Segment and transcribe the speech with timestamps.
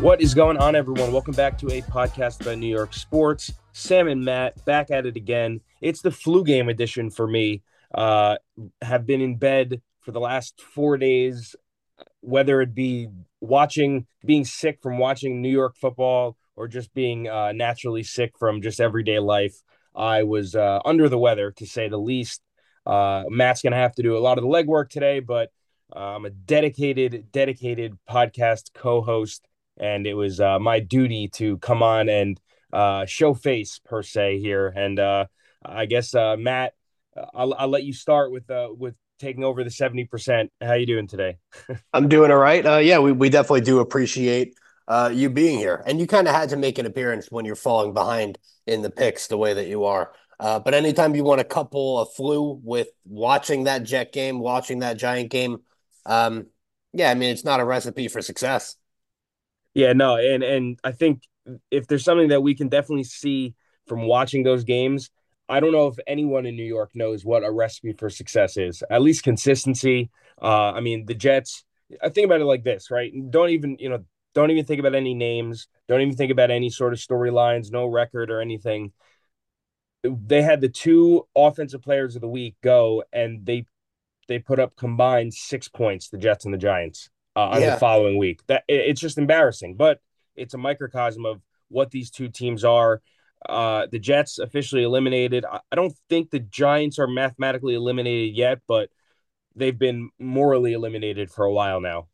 [0.00, 1.12] What is going on, everyone?
[1.12, 3.52] Welcome back to a podcast about New York sports.
[3.72, 5.60] Sam and Matt back at it again.
[5.82, 7.62] It's the flu game edition for me.
[7.94, 8.36] Uh,
[8.80, 11.54] have been in bed for the last four days,
[12.20, 13.08] whether it be
[13.42, 18.62] watching, being sick from watching New York football, or just being uh, naturally sick from
[18.62, 19.56] just everyday life.
[19.94, 22.40] I was uh, under the weather, to say the least.
[22.86, 25.50] Uh, Matt's going to have to do a lot of the legwork today, but
[25.94, 29.46] uh, I'm a dedicated, dedicated podcast co-host,
[29.80, 32.40] and it was uh, my duty to come on and
[32.72, 34.68] uh, show face per se here.
[34.68, 35.26] And uh,
[35.64, 36.74] I guess uh, Matt,
[37.34, 40.52] I'll, I'll let you start with uh, with taking over the seventy percent.
[40.60, 41.38] How you doing today?
[41.92, 42.64] I'm doing all right.
[42.64, 44.54] Uh, yeah, we we definitely do appreciate
[44.86, 47.56] uh, you being here, and you kind of had to make an appearance when you're
[47.56, 50.12] falling behind in the picks the way that you are.
[50.38, 54.78] Uh, but anytime you want to couple a flu with watching that Jet game, watching
[54.78, 55.58] that Giant game,
[56.06, 56.46] um,
[56.92, 58.76] yeah, I mean it's not a recipe for success.
[59.74, 61.22] Yeah, no, and and I think
[61.70, 63.54] if there's something that we can definitely see
[63.86, 65.10] from watching those games,
[65.48, 68.82] I don't know if anyone in New York knows what a recipe for success is.
[68.90, 70.10] At least consistency.
[70.40, 71.64] Uh, I mean, the Jets.
[72.02, 73.12] I think about it like this, right?
[73.30, 74.04] Don't even you know,
[74.34, 75.68] don't even think about any names.
[75.88, 78.92] Don't even think about any sort of storylines, no record or anything
[80.02, 83.64] they had the two offensive players of the week go and they
[84.28, 87.70] they put up combined six points the jets and the giants uh, on yeah.
[87.70, 90.00] the following week that it's just embarrassing but
[90.36, 93.00] it's a microcosm of what these two teams are
[93.48, 98.90] uh, the jets officially eliminated i don't think the giants are mathematically eliminated yet but
[99.56, 102.06] they've been morally eliminated for a while now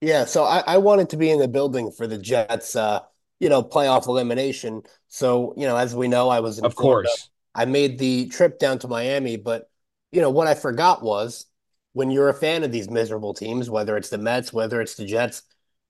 [0.00, 3.00] yeah so i, I wanted to be in the building for the jets uh
[3.40, 4.82] you know, playoff elimination.
[5.08, 7.08] So, you know, as we know, I was in of Florida.
[7.08, 7.28] course.
[7.54, 9.68] I made the trip down to Miami, but
[10.10, 11.46] you know what I forgot was
[11.94, 15.06] when you're a fan of these miserable teams, whether it's the Mets, whether it's the
[15.06, 15.42] Jets,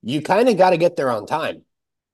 [0.02, 1.62] you kind of got to get there on time.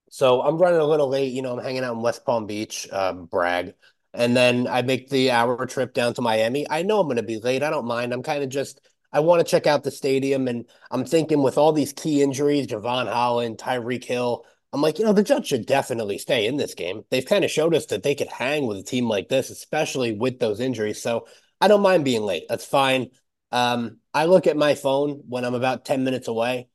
[0.09, 1.31] So I'm running a little late.
[1.31, 3.73] You know, I'm hanging out in West Palm Beach, um, brag,
[4.13, 6.65] and then I make the hour trip down to Miami.
[6.69, 7.63] I know I'm going to be late.
[7.63, 8.13] I don't mind.
[8.13, 8.81] I'm kind of just
[9.13, 12.67] I want to check out the stadium, and I'm thinking with all these key injuries,
[12.67, 16.75] Jevon Holland, Tyreek Hill, I'm like, you know, the Jets should definitely stay in this
[16.75, 17.03] game.
[17.09, 20.13] They've kind of showed us that they could hang with a team like this, especially
[20.13, 21.01] with those injuries.
[21.01, 21.27] So
[21.59, 22.45] I don't mind being late.
[22.47, 23.09] That's fine.
[23.51, 26.67] Um, I look at my phone when I'm about 10 minutes away.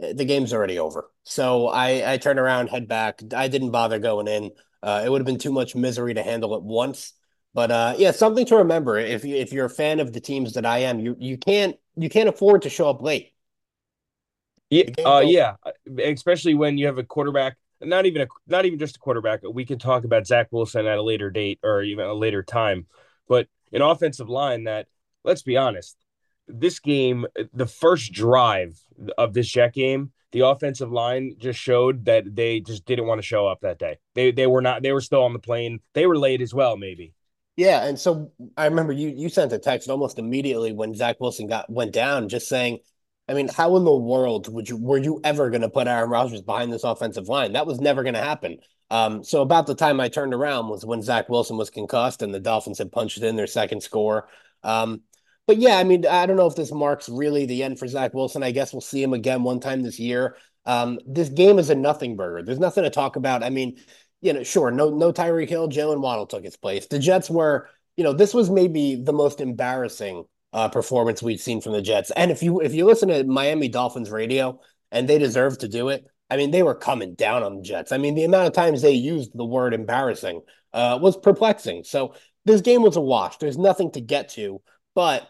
[0.00, 1.10] Eh, the game's already over.
[1.24, 3.20] So I, I turn around, head back.
[3.34, 4.50] I didn't bother going in.
[4.82, 7.12] Uh, it would have been too much misery to handle it once.
[7.54, 8.98] But uh, yeah, something to remember.
[8.98, 11.76] If you if you're a fan of the teams that I am, you you can't
[11.96, 13.32] you can't afford to show up late.
[14.68, 15.54] Yeah, uh, yeah,
[16.04, 19.40] especially when you have a quarterback, not even a not even just a quarterback.
[19.50, 22.86] We can talk about Zach Wilson at a later date or even a later time,
[23.26, 24.86] but an offensive line that,
[25.24, 25.96] let's be honest,
[26.48, 28.78] this game, the first drive
[29.18, 33.26] of this Jet game, the offensive line just showed that they just didn't want to
[33.26, 33.98] show up that day.
[34.14, 34.82] They they were not.
[34.82, 35.80] They were still on the plane.
[35.94, 37.14] They were late as well, maybe.
[37.56, 41.46] Yeah, and so I remember you you sent a text almost immediately when Zach Wilson
[41.46, 42.80] got went down, just saying
[43.28, 46.10] I mean, how in the world would you were you ever going to put Aaron
[46.10, 47.52] Rodgers behind this offensive line?
[47.52, 48.58] That was never going to happen.
[48.88, 52.32] Um, so about the time I turned around was when Zach Wilson was concussed and
[52.32, 54.28] the Dolphins had punched in their second score.
[54.62, 55.02] Um,
[55.46, 58.14] but yeah, I mean, I don't know if this marks really the end for Zach
[58.14, 58.42] Wilson.
[58.42, 60.36] I guess we'll see him again one time this year.
[60.64, 62.44] Um, this game is a nothing burger.
[62.44, 63.42] There's nothing to talk about.
[63.42, 63.78] I mean,
[64.20, 66.86] you know, sure, no, no Tyreek Hill, Jaylen Waddle took his place.
[66.86, 71.60] The Jets were, you know, this was maybe the most embarrassing uh, performance we've seen
[71.60, 72.10] from the Jets.
[72.10, 74.60] And if you if you listen to Miami Dolphins radio,
[74.92, 77.92] and they deserve to do it, I mean, they were coming down on the Jets.
[77.92, 80.42] I mean, the amount of times they used the word embarrassing
[80.72, 81.84] uh, was perplexing.
[81.84, 82.14] So
[82.44, 83.36] this game was a wash.
[83.38, 84.60] There's nothing to get to.
[84.94, 85.28] But,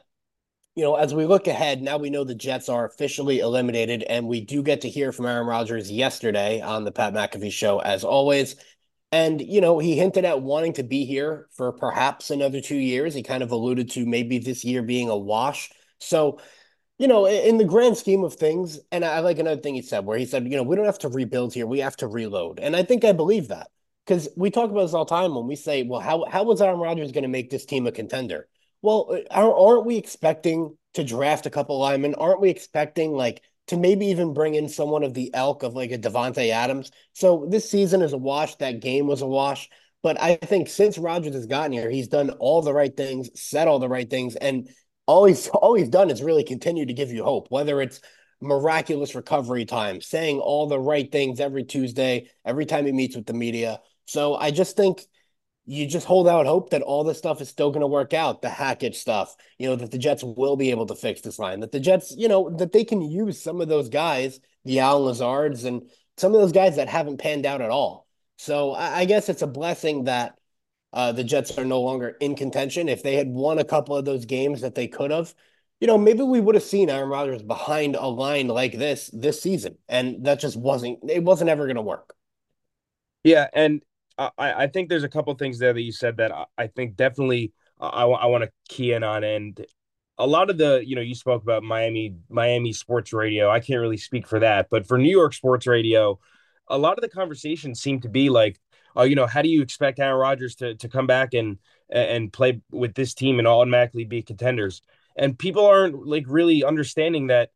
[0.77, 4.29] you know, as we look ahead, now we know the Jets are officially eliminated, and
[4.29, 8.05] we do get to hear from Aaron Rodgers yesterday on the Pat McAfee show, as
[8.05, 8.57] always.
[9.11, 13.15] And, you know, he hinted at wanting to be here for perhaps another two years.
[13.15, 15.71] He kind of alluded to maybe this year being a wash.
[15.99, 16.41] So,
[16.99, 20.05] you know, in the grand scheme of things, and I like another thing he said
[20.05, 22.61] where he said, you know, we don't have to rebuild here, we have to reload.
[22.61, 23.69] And I think I believe that
[24.05, 26.61] because we talk about this all the time when we say, well, how, how was
[26.61, 28.47] Aaron Rodgers going to make this team a contender?
[28.87, 32.15] Well, uh, aren't we expecting to draft a couple linemen?
[32.15, 35.91] Aren't we expecting like to maybe even bring in someone of the elk of like
[35.91, 36.93] a Davante Adams.
[37.13, 38.55] So this season is a wash.
[38.57, 39.69] That game was a wash.
[40.05, 43.67] But I think since Rodgers has gotten here, he's done all the right things, said
[43.67, 44.69] all the right things, and
[45.07, 47.49] all he's all he's done is really continue to give you hope.
[47.51, 48.01] Whether it's
[48.41, 53.27] miraculous recovery time, saying all the right things every Tuesday, every time he meets with
[53.27, 53.81] the media.
[54.05, 55.03] So I just think
[55.67, 58.41] you just hold out hope that all this stuff is still going to work out.
[58.41, 61.61] The Hackett stuff, you know, that the Jets will be able to fix this line,
[61.61, 65.05] that the Jets, you know, that they can use some of those guys, the Al
[65.05, 68.07] Lazards and some of those guys that haven't panned out at all.
[68.39, 70.39] So I, I guess it's a blessing that
[70.93, 72.89] uh, the Jets are no longer in contention.
[72.89, 75.35] If they had won a couple of those games that they could have,
[75.81, 79.43] you know, maybe we would have seen Aaron Rodgers behind a line like this this
[79.43, 81.11] season, and that just wasn't.
[81.11, 82.15] It wasn't ever going to work.
[83.25, 83.83] Yeah, and
[84.19, 86.97] I, I think there's a couple things there that you said that I, I think
[86.97, 89.65] definitely uh, I, I want to key in on, and
[90.19, 93.51] a lot of the you know you spoke about Miami Miami sports radio.
[93.51, 96.19] I can't really speak for that, but for New York sports radio,
[96.69, 98.59] a lot of the conversations seem to be like,
[98.95, 101.59] oh, you know, how do you expect Aaron Rodgers to to come back and
[101.91, 104.83] and play with this team and automatically be contenders?
[105.17, 107.51] And people aren't like really understanding that,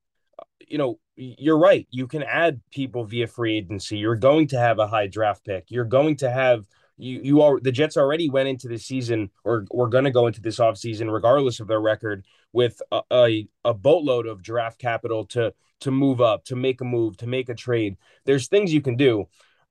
[0.66, 1.86] you know, you're right.
[1.90, 3.98] You can add people via free agency.
[3.98, 5.70] You're going to have a high draft pick.
[5.70, 6.66] You're going to have
[6.96, 10.26] you you are the Jets already went into the season or we're going to go
[10.26, 15.24] into this offseason regardless of their record with a, a, a boatload of draft capital
[15.26, 17.96] to to move up, to make a move, to make a trade.
[18.26, 19.26] There's things you can do.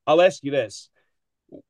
[0.07, 0.89] I'll ask you this.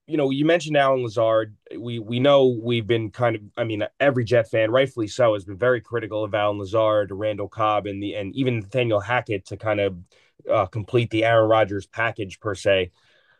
[0.08, 1.56] You know, you mentioned Allen Lazard.
[1.78, 5.46] We we know we've been kind of, I mean, every Jet fan, rightfully so, has
[5.46, 9.58] been very critical of Allen Lazard, Randall Cobb, and the and even Nathaniel Hackett to
[9.58, 9.98] kind of
[10.52, 12.92] uh, complete the Aaron Rodgers package per se.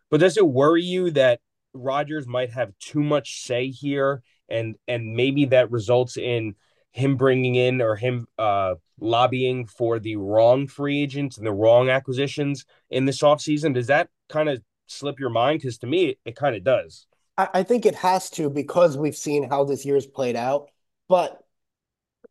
[0.10, 1.42] But does it worry you that
[1.74, 6.56] Rodgers might have too much say here, and and maybe that results in
[6.92, 11.90] him bringing in or him uh, lobbying for the wrong free agents and the wrong
[11.90, 13.74] acquisitions in this offseason?
[13.74, 15.60] Does that kind of slip your mind?
[15.60, 17.06] Because to me, it, it kind of does.
[17.38, 20.70] I, I think it has to because we've seen how this year's played out.
[21.08, 21.40] But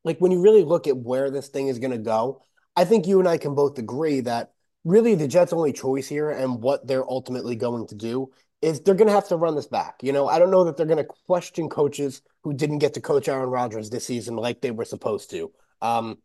[0.05, 2.43] like when you really look at where this thing is going to go,
[2.77, 4.53] I think you and I can both agree that
[4.85, 8.31] really the Jets' only choice here and what they're ultimately going to do
[8.63, 9.97] is they're going to have to run this back.
[10.03, 13.01] You know, I don't know that they're going to question coaches who didn't get to
[13.01, 15.53] coach Aaron Rodgers this season like they were supposed to.
[15.81, 16.19] Um,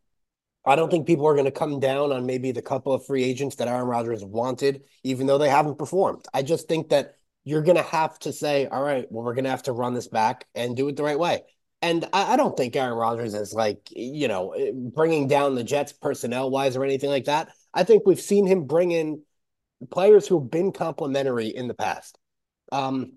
[0.65, 3.23] I don't think people are going to come down on maybe the couple of free
[3.23, 6.25] agents that Aaron Rodgers wanted, even though they haven't performed.
[6.33, 9.43] I just think that you're going to have to say, all right, well, we're going
[9.43, 11.43] to have to run this back and do it the right way.
[11.81, 14.55] And I, I don't think Aaron Rodgers is like, you know,
[14.95, 17.49] bringing down the Jets personnel wise or anything like that.
[17.73, 19.21] I think we've seen him bring in
[19.91, 22.17] players who've been complimentary in the past.
[22.71, 23.13] Um,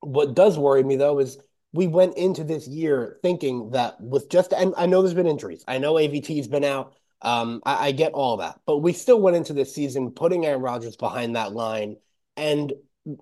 [0.00, 1.38] what does worry me though is
[1.74, 5.64] we went into this year thinking that with just and I know there's been injuries.
[5.66, 6.94] I know AVT's been out.
[7.20, 10.62] Um, I, I get all that, but we still went into this season putting Aaron
[10.62, 11.96] Rodgers behind that line
[12.36, 12.72] and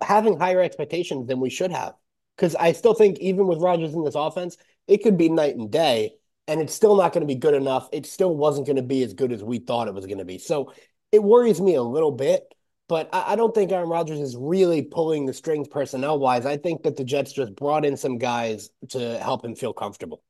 [0.02, 1.94] having higher expectations than we should have.
[2.36, 5.70] Because I still think even with Rodgers in this offense, it could be night and
[5.70, 6.14] day,
[6.46, 7.88] and it's still not going to be good enough.
[7.90, 10.24] It still wasn't going to be as good as we thought it was going to
[10.24, 10.38] be.
[10.38, 10.72] So
[11.10, 12.52] it worries me a little bit
[12.92, 16.44] but I, I don't think Aaron Rodgers is really pulling the strings personnel wise.
[16.44, 20.22] I think that the Jets just brought in some guys to help him feel comfortable.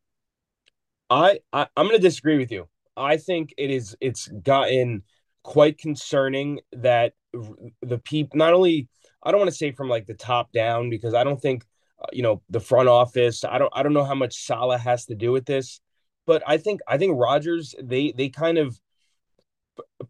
[1.11, 2.69] I, I I'm going to disagree with you.
[2.97, 5.03] I think it is it's gotten
[5.43, 8.89] quite concerning that the people not only
[9.25, 11.65] I don't want to say from like the top down because I don't think
[12.01, 15.07] uh, you know the front office I don't I don't know how much Salah has
[15.07, 15.81] to do with this
[16.29, 18.79] but I think I think Rodgers they they kind of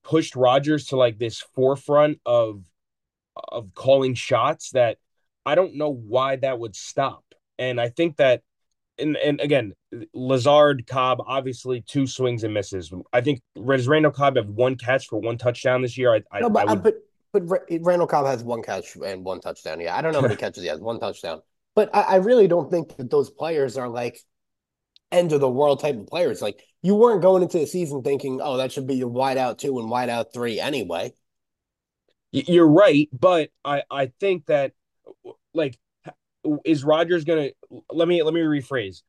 [0.03, 2.65] pushed Rodgers to like this forefront of
[3.49, 4.99] of calling shots that
[5.45, 7.25] I don't know why that would stop.
[7.59, 8.43] And I think that
[8.99, 9.73] and and again,
[10.15, 12.93] Lazard, Cobb, obviously two swings and misses.
[13.13, 16.23] I think does Randall Cobb have one catch for one touchdown this year?
[16.31, 16.83] I, no, but, I would...
[16.83, 16.95] but
[17.33, 17.43] but
[17.81, 19.81] Randall Cobb has one catch and one touchdown.
[19.81, 20.81] Yeah, I don't know how many catches he has.
[20.81, 21.41] One touchdown.
[21.75, 24.21] But I, I really don't think that those players are like
[25.11, 26.43] end of the world type of players.
[26.43, 29.59] Like you weren't going into the season thinking, oh, that should be your wide out
[29.59, 31.13] two and wide out three anyway.
[32.33, 34.73] You're right, but I I think that
[35.55, 35.79] like
[36.65, 37.51] is Rodgers gonna
[37.91, 39.03] let me let me rephrase.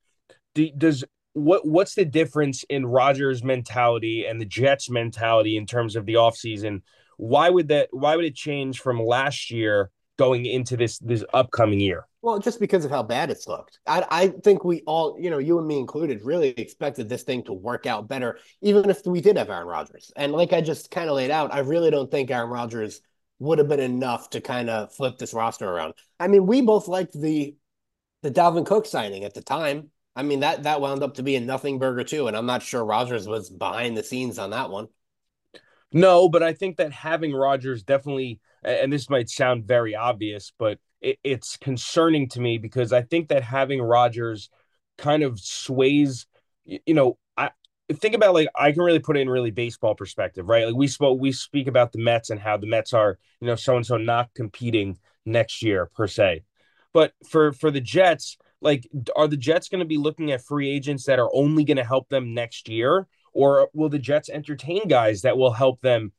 [0.54, 1.04] Do, does
[1.34, 6.16] what what's the difference in Rodgers' mentality and the Jets' mentality in terms of the
[6.16, 6.82] offseason?
[7.18, 11.80] Why would that why would it change from last year going into this this upcoming
[11.80, 12.06] year?
[12.22, 13.80] Well, just because of how bad it's looked.
[13.86, 17.44] I, I think we all, you know, you and me included, really expected this thing
[17.44, 20.12] to work out better, even if we did have Aaron Rodgers.
[20.16, 23.02] And like I just kind of laid out, I really don't think Aaron Rodgers
[23.40, 25.96] would have been enough to kind of flip this roster around.
[26.20, 27.56] I mean, we both liked the
[28.22, 29.90] the Dalvin Cook signing at the time.
[30.16, 32.64] I mean, that that wound up to be a nothing burger too, and I'm not
[32.64, 34.88] sure Rodgers was behind the scenes on that one.
[35.92, 40.80] No, but I think that having Rodgers definitely, and this might sound very obvious, but
[41.02, 44.50] it, it's concerning to me because I think that having Rodgers
[44.98, 46.28] kind of sways,
[46.66, 47.52] you know, I
[47.92, 50.66] think about like I can really put it in really baseball perspective, right?
[50.66, 53.56] Like we spoke, we speak about the Mets and how the Mets are, you know,
[53.56, 56.44] so and so not competing next year per se,
[56.94, 60.70] but for for the Jets, like, are the Jets going to be looking at free
[60.70, 64.88] agents that are only going to help them next year, or will the Jets entertain
[64.88, 66.14] guys that will help them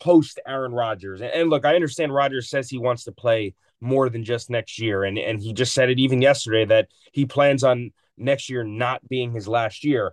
[0.00, 1.20] post Aaron Rodgers.
[1.20, 4.78] And, and look, I understand Rodgers says he wants to play more than just next
[4.78, 8.62] year, and and he just said it even yesterday that he plans on next year
[8.64, 10.12] not being his last year.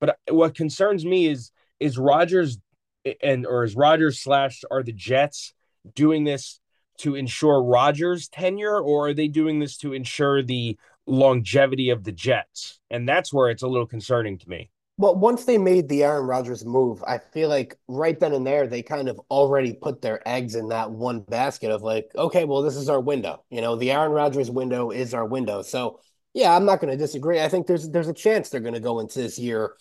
[0.00, 2.58] But what concerns me is is Rodgers
[3.22, 5.54] and or is Rodgers slash are the Jets
[5.94, 6.60] doing this
[6.98, 12.12] to ensure Rodgers' tenure, or are they doing this to ensure the longevity of the
[12.12, 12.80] Jets?
[12.90, 14.70] And that's where it's a little concerning to me.
[14.98, 18.66] Well, once they made the Aaron Rodgers move, I feel like right then and there
[18.66, 22.62] they kind of already put their eggs in that one basket of like, okay, well,
[22.62, 23.44] this is our window.
[23.48, 25.62] You know, the Aaron Rodgers window is our window.
[25.62, 26.00] So
[26.34, 27.40] yeah, I'm not going to disagree.
[27.40, 29.74] I think there's there's a chance they're going to go into this year,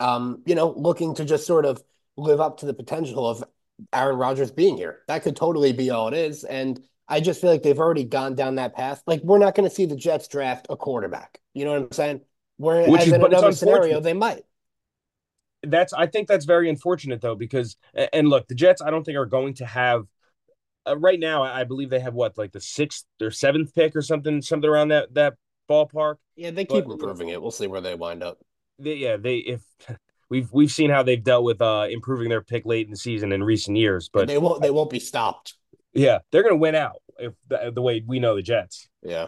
[0.00, 1.80] um, you know, looking to just sort of
[2.16, 3.44] live up to the potential of
[3.92, 5.02] Aaron Rodgers being here.
[5.06, 6.42] That could totally be all it is.
[6.42, 9.02] And I just feel like they've already gone down that path.
[9.06, 11.40] Like we're not going to see the Jets draft a quarterback.
[11.54, 12.20] You know what I'm saying?
[12.56, 14.44] Whereas Which is, in another scenario, they might.
[15.62, 17.76] That's I think that's very unfortunate though because
[18.12, 20.06] and look, the Jets I don't think are going to have
[20.86, 21.42] uh, right now.
[21.42, 24.88] I believe they have what like the sixth or seventh pick or something, something around
[24.88, 25.34] that that
[25.68, 26.16] ballpark.
[26.36, 27.40] Yeah, they keep but, improving it.
[27.40, 28.38] We'll see where they wind up.
[28.78, 29.62] They, yeah, they if
[30.30, 33.32] we've we've seen how they've dealt with uh improving their pick late in the season
[33.32, 35.54] in recent years, but and they won't they won't be stopped.
[35.92, 38.88] Yeah, they're gonna win out if the, the way we know the Jets.
[39.02, 39.26] Yeah.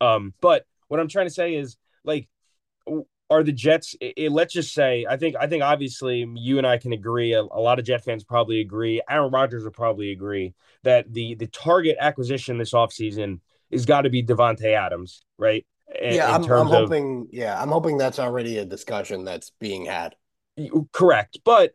[0.00, 2.28] Um, but what I'm trying to say is like
[3.30, 6.66] are the Jets it, it, let's just say I think I think obviously you and
[6.66, 10.12] I can agree a, a, lot of Jet fans probably agree Aaron Rodgers would probably
[10.12, 13.40] agree that the the target acquisition this offseason
[13.70, 15.66] is got to be Davante Adams right?
[16.00, 19.86] In, yeah I'm, I'm hoping of, yeah I'm hoping that's already a discussion that's being
[19.86, 20.16] had.
[20.92, 21.72] Correct but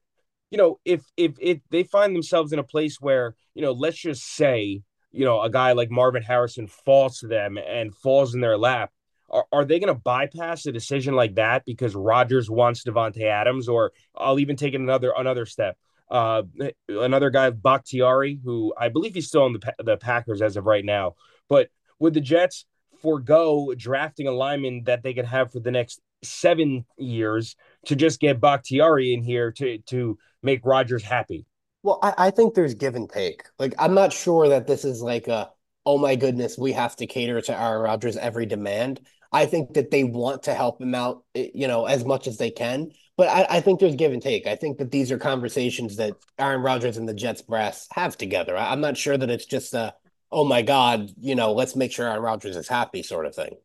[0.52, 3.98] you know if if if they find themselves in a place where you know let's
[3.98, 8.42] just say you know a guy like Marvin Harrison falls to them and falls in
[8.42, 8.92] their lap
[9.32, 13.68] are, are they going to bypass a decision like that because Rodgers wants Davante Adams?
[13.68, 15.78] Or I'll even take another another step.
[16.10, 16.44] Uh,
[16.88, 20.86] another guy, Bakhtiari, who I believe he's still on the the Packers as of right
[20.86, 21.16] now.
[21.48, 21.70] But
[22.00, 22.66] would the Jets
[23.02, 27.56] forego drafting a lineman that they could have for the next seven years
[27.86, 31.46] to just get Bakhtiari in here to to make Rodgers happy?
[31.84, 33.44] Well, I, I think there's give and take.
[33.58, 35.52] Like, I'm not sure that this is like a
[35.86, 39.02] oh my goodness, we have to cater to Aaron Rodgers' every demand.
[39.32, 42.38] I think that they want to help him out, eh, you know, as much as
[42.38, 42.92] they can.
[43.18, 44.48] But I, I think there's give and take.
[44.48, 48.58] I think that these are conversations that Aaron Rodgers and the Jets brass have together.
[48.58, 49.94] I, am not sure that it's just a,
[50.32, 53.56] oh my God, you know, let's make sure Aaron Rodgers is happy sort of thing.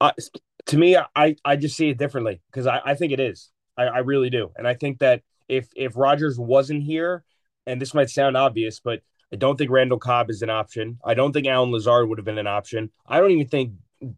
[0.00, 0.12] Uh,
[0.66, 3.50] to me, I, I just see it differently because I, I think it is.
[3.76, 4.50] I, I really do.
[4.56, 7.24] And I think that if if Rodgers wasn't here,
[7.66, 9.00] and this might sound obvious, but
[9.32, 10.98] I don't think Randall Cobb is an option.
[11.04, 12.90] I don't think Allen Lazard would have been an option.
[13.06, 13.72] I don't even think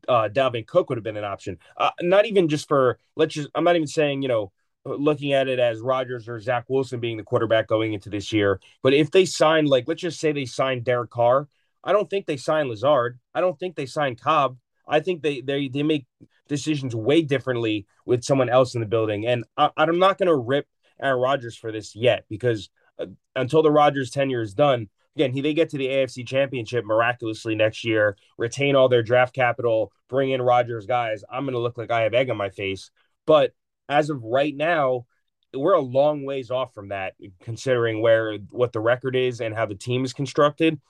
[0.09, 1.59] uh, Dalvin Cook would have been an option.
[1.77, 3.49] Uh, not even just for let's just.
[3.55, 4.53] I'm not even saying you know
[4.85, 8.61] looking at it as Rodgers or Zach Wilson being the quarterback going into this year.
[8.83, 11.49] But if they sign like let's just say they signed Derek Carr,
[11.85, 13.19] I don't think they sign Lazard.
[13.35, 14.57] I don't think they sign Cobb.
[14.87, 16.07] I think they they they make
[16.49, 19.27] decisions way differently with someone else in the building.
[19.27, 20.67] And I, I'm not going to rip
[21.01, 23.07] Aaron Rodgers for this yet because uh,
[23.37, 27.55] until the Rodgers tenure is done, again, he they get to the AFC Championship miraculously
[27.55, 31.25] next year, retain all their draft capital, bring in Rodgers guys.
[31.31, 32.91] I'm going to look like I have egg on my face.
[33.27, 33.53] But
[33.89, 35.07] as of right now,
[35.53, 39.67] we're a long ways off from that, considering where what the record is and how
[39.67, 40.81] the team is constructed.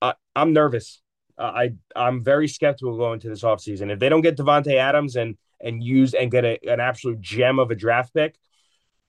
[0.00, 1.02] Uh, I'm nervous.
[1.38, 3.90] I I'm very skeptical going to this offseason.
[3.90, 7.58] If they don't get Davante Adams and and use and get a, an absolute gem
[7.58, 8.36] of a draft pick,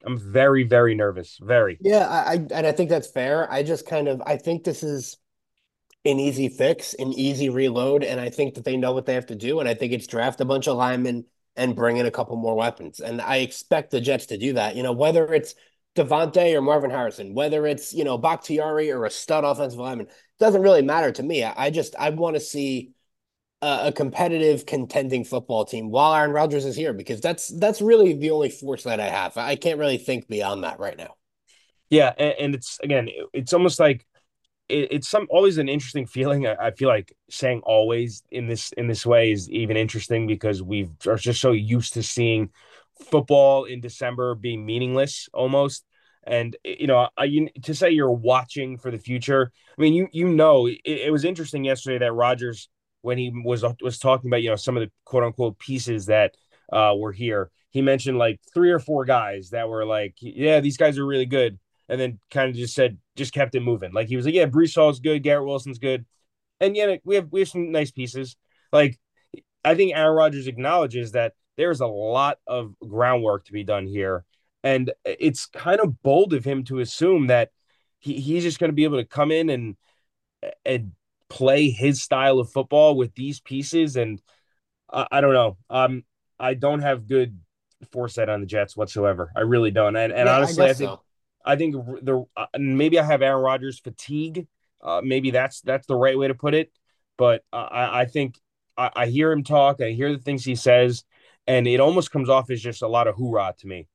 [0.05, 1.37] I'm very, very nervous.
[1.41, 1.77] Very.
[1.81, 3.51] Yeah, I, and I think that's fair.
[3.51, 5.17] I just kind of I think this is
[6.05, 9.25] an easy fix, an easy reload, and I think that they know what they have
[9.27, 9.59] to do.
[9.59, 11.25] And I think it's draft a bunch of linemen
[11.55, 12.99] and bring in a couple more weapons.
[12.99, 14.75] And I expect the Jets to do that.
[14.75, 15.55] You know, whether it's
[15.95, 20.07] Davante or Marvin Harrison, whether it's you know Bakhtiari or a stud offensive lineman,
[20.39, 21.43] doesn't really matter to me.
[21.43, 22.91] I, I just I want to see
[23.61, 28.31] a, competitive contending football team while Aaron Rodgers is here because that's that's really the
[28.31, 29.37] only force that I have.
[29.37, 31.15] I can't really think beyond that right now.
[31.89, 34.05] Yeah, and, and it's again, it's almost like
[34.69, 36.45] it, it's some always an interesting feeling.
[36.45, 40.61] I, I, feel like saying always in this in this way is even interesting because
[40.61, 42.49] we are just so used to seeing
[43.09, 45.85] football in December being meaningless almost.
[46.25, 49.51] And you know, I, you, to say you're watching for the future.
[49.77, 52.69] I mean, you you know, it, it was interesting yesterday that Rodgers
[53.07, 56.35] when he was was talking about you know some of the quote unquote pieces that
[56.73, 57.49] uh, were here.
[57.71, 61.25] He mentioned like three or four guys that were like, yeah, these guys are really
[61.25, 63.93] good, and then kind of just said just kept it moving.
[63.93, 66.05] Like he was like, yeah, Breece Hall's good, Garrett Wilson's good,
[66.59, 68.35] and yeah, we have we have some nice pieces.
[68.73, 68.99] Like
[69.63, 74.25] I think Aaron Rodgers acknowledges that there's a lot of groundwork to be done here,
[74.63, 77.51] And it's kind of bold of him to assume that
[77.99, 79.77] he, he's just going to be able to come in and
[80.65, 80.91] and
[81.29, 83.95] play his style of football with these pieces.
[83.95, 84.21] And
[84.91, 85.57] I, I don't know.
[85.69, 86.03] Um,
[86.39, 87.39] I don't have good
[87.91, 89.31] foresight on the Jets whatsoever.
[89.35, 89.95] I really don't.
[89.95, 91.01] And, and yeah, honestly, I, I think so.
[91.45, 94.47] I think the uh, maybe I have Aaron Rodgers fatigue.
[94.81, 96.71] Uh, maybe that's that's the right way to put it.
[97.17, 98.39] But uh, I, I think
[98.77, 99.81] I, I hear him talk.
[99.81, 101.03] I hear the things he says,
[101.47, 103.87] and it almost comes off as just a lot of hoorah to me.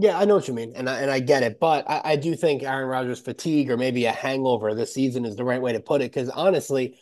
[0.00, 2.16] Yeah, I know what you mean, and I, and I get it, but I, I
[2.16, 5.72] do think Aaron Rodgers' fatigue or maybe a hangover this season is the right way
[5.72, 6.12] to put it.
[6.12, 6.96] Because honestly,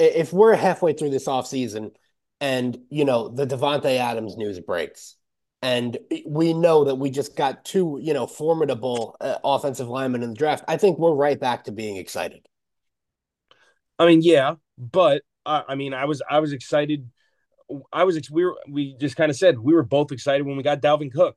[0.00, 1.92] if we're halfway through this offseason
[2.40, 5.14] and you know the Davante Adams news breaks,
[5.62, 5.96] and
[6.26, 10.36] we know that we just got two you know formidable uh, offensive linemen in the
[10.36, 12.44] draft, I think we're right back to being excited.
[14.00, 17.08] I mean, yeah, but uh, I mean, I was I was excited.
[17.92, 20.62] I was we were we just kind of said we were both excited when we
[20.64, 21.36] got Dalvin Cook.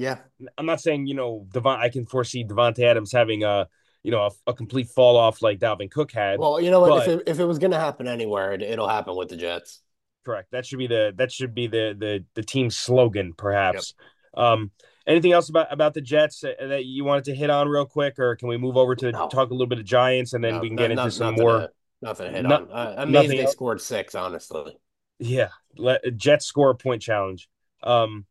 [0.00, 0.16] Yeah,
[0.56, 1.78] I'm not saying you know Devon.
[1.78, 3.68] I can foresee Davante Adams having a
[4.02, 6.38] you know a, a, complete fall off like Dalvin Cook had.
[6.38, 7.06] Well, you know what?
[7.06, 9.82] If it, if it was going to happen anywhere, it, will happen with the Jets.
[10.24, 10.52] Correct.
[10.52, 13.92] That should be the that should be the the the team slogan, perhaps.
[14.34, 14.42] Yep.
[14.42, 14.70] Um,
[15.06, 18.36] anything else about about the Jets that you wanted to hit on real quick, or
[18.36, 19.28] can we move over to no.
[19.28, 21.58] talk a little bit of Giants and then no, we can get into some more?
[21.58, 22.72] To, nothing to hit no, on.
[22.72, 23.52] Uh, amazed they else.
[23.52, 24.78] scored six, honestly.
[25.18, 27.50] Yeah, let Jets score a point challenge.
[27.82, 28.24] Um,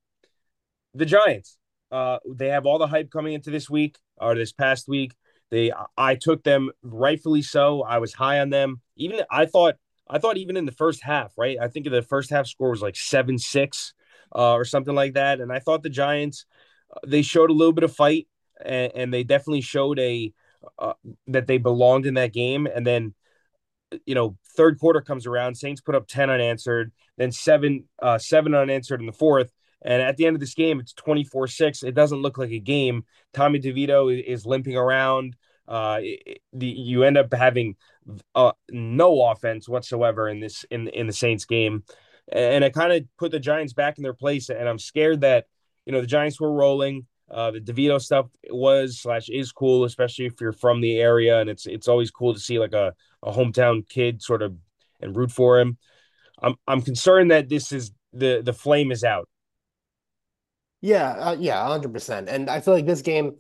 [0.96, 1.59] the Giants.
[1.92, 5.16] Uh, they have all the hype coming into this week or this past week.
[5.52, 7.82] They, I took them rightfully so.
[7.82, 8.82] I was high on them.
[8.96, 9.76] Even I thought,
[10.08, 11.58] I thought even in the first half, right?
[11.60, 13.94] I think the first half score was like seven six,
[14.36, 15.42] uh, or something like that.
[15.42, 16.46] And I thought the Giants,
[16.96, 18.28] uh, they showed a little bit of fight,
[18.64, 20.32] and, and they definitely showed a
[20.78, 20.94] uh,
[21.28, 22.68] that they belonged in that game.
[22.68, 23.16] And then,
[24.06, 28.54] you know, third quarter comes around, Saints put up ten unanswered, then seven, uh, seven
[28.54, 31.84] unanswered in the fourth and at the end of this game, it's 24 6.
[31.84, 33.06] It doesn't look like a game.
[33.34, 35.36] Tommy DeVito is limping around.
[35.68, 36.02] Uh,
[36.52, 37.76] the, you end up having
[38.36, 41.84] uh, no offense whatsoever in this in in the Saints game,
[42.32, 44.50] and it kind of put the Giants back in their place.
[44.50, 45.46] And I'm scared that
[45.86, 47.06] you know the Giants were rolling.
[47.30, 51.50] Uh, the DeVito stuff was slash is cool, especially if you're from the area, and
[51.50, 54.56] it's it's always cool to see like a, a hometown kid sort of
[55.00, 55.78] and root for him.
[56.42, 59.30] I'm I'm concerned that this is the the flame is out
[60.82, 62.30] yeah, uh, yeah, hundred percent.
[62.30, 63.38] And I feel like this game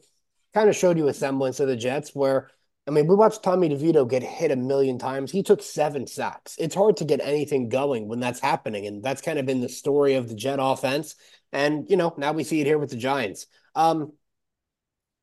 [0.53, 2.49] kind of showed you a semblance of the Jets, where
[2.87, 5.31] I mean, we watched Tommy DeVito get hit a million times.
[5.31, 6.55] He took seven sacks.
[6.57, 9.69] It's hard to get anything going when that's happening, and that's kind of been the
[9.69, 11.15] story of the Jet offense.
[11.51, 13.45] And you know, now we see it here with the Giants.
[13.75, 14.13] Um,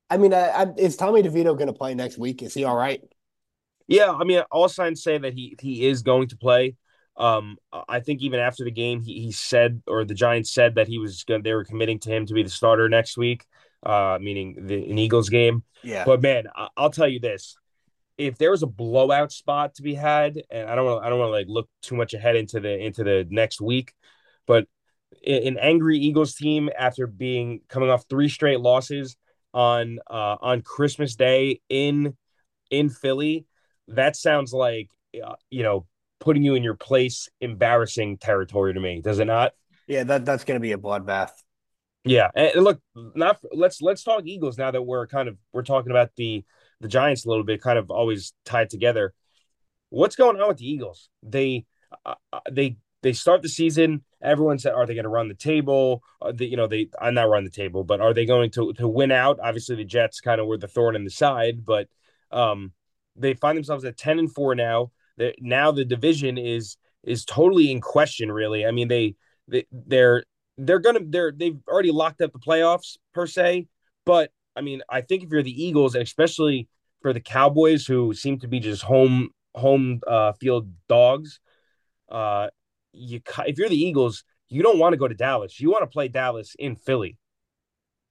[0.09, 2.43] I mean, I, I, is Tommy DeVito going to play next week?
[2.43, 3.03] Is he all right?
[3.89, 6.77] Yeah, I mean, all signs say that he he is going to play.
[7.17, 7.57] Um,
[7.89, 10.99] I think even after the game, he, he said, or the Giants said that he
[10.99, 11.43] was going.
[11.43, 13.47] They were committing to him to be the starter next week,
[13.83, 15.63] uh, meaning the an Eagles game.
[15.83, 16.05] Yeah.
[16.05, 17.57] But man, I, will tell you this:
[18.19, 21.19] if there was a blowout spot to be had, and I don't want, I don't
[21.19, 23.95] want to like look too much ahead into the into the next week,
[24.47, 24.67] but
[25.27, 29.17] an angry Eagles team after being coming off three straight losses
[29.55, 32.17] on uh, on Christmas Day in
[32.71, 33.47] in Philly,
[33.89, 34.91] that sounds like
[35.25, 35.87] uh, you know
[36.21, 39.53] putting you in your place embarrassing territory to me, does it not?
[39.87, 41.31] Yeah, that that's going to be a bloodbath.
[42.05, 45.91] Yeah, and look, not let's let's talk Eagles now that we're kind of we're talking
[45.91, 46.45] about the
[46.81, 49.13] the Giants a little bit, kind of always tied together.
[49.89, 51.09] What's going on with the Eagles?
[51.23, 51.67] They
[52.05, 54.05] uh, uh they they start the season.
[54.23, 57.15] Everyone said, "Are they going to run the table?" Uh, the, you know, they I'm
[57.15, 59.39] not run the table, but are they going to to win out?
[59.43, 61.89] Obviously, the Jets kind of were the thorn in the side, but
[62.31, 62.73] um,
[63.17, 64.93] they find themselves at ten and four now
[65.41, 68.31] now the division is is totally in question.
[68.31, 69.15] Really, I mean they
[69.49, 70.25] they they're
[70.59, 73.67] they're gonna they're they've already locked up the playoffs per se,
[74.05, 76.69] but I mean I think if you're the Eagles and especially
[77.03, 81.41] for the Cowboys who seem to be just home home uh, field dogs,
[82.11, 82.49] uh,
[82.93, 85.61] you if you're the Eagles, you don't want to go to Dallas.
[85.61, 87.19] You want to play Dallas in Philly.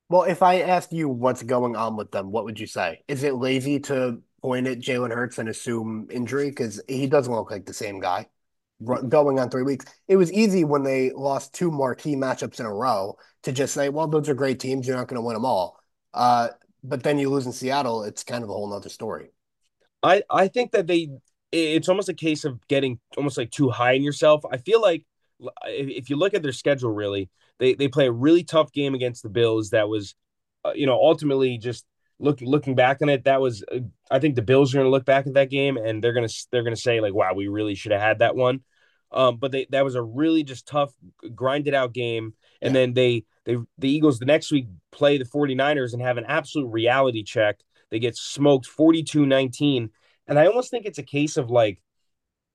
[0.07, 3.01] Well, if I asked you what's going on with them, what would you say?
[3.07, 7.51] Is it lazy to point at Jalen Hurts and assume injury because he doesn't look
[7.51, 8.27] like the same guy
[8.83, 9.85] going on three weeks.
[10.07, 13.89] It was easy when they lost two marquee matchups in a row to just say,
[13.89, 14.87] well, those are great teams.
[14.87, 15.79] You're not going to win them all.
[16.13, 16.49] Uh,
[16.83, 18.03] but then you lose in Seattle.
[18.03, 19.31] It's kind of a whole nother story.
[20.03, 21.09] I, I think that they,
[21.51, 24.43] it's almost a case of getting almost like too high in yourself.
[24.51, 25.05] I feel like
[25.65, 29.23] if you look at their schedule, really, they, they play a really tough game against
[29.23, 30.15] the Bills that was,
[30.65, 31.85] uh, you know, ultimately just
[32.19, 34.91] look looking back on it, that was uh, I think the Bills are going to
[34.91, 37.33] look back at that game and they're going to they're going to say like, wow,
[37.33, 38.61] we really should have had that one.
[39.11, 40.93] Um, but they that was a really just tough,
[41.33, 42.33] grinded out game.
[42.61, 42.81] And Yeah.
[42.81, 46.67] then they they the Eagles the next week play the 49ers and have an absolute
[46.67, 47.59] reality check.
[47.91, 49.91] They get smoked 42-19.
[50.27, 51.81] And I almost think it's a case of like,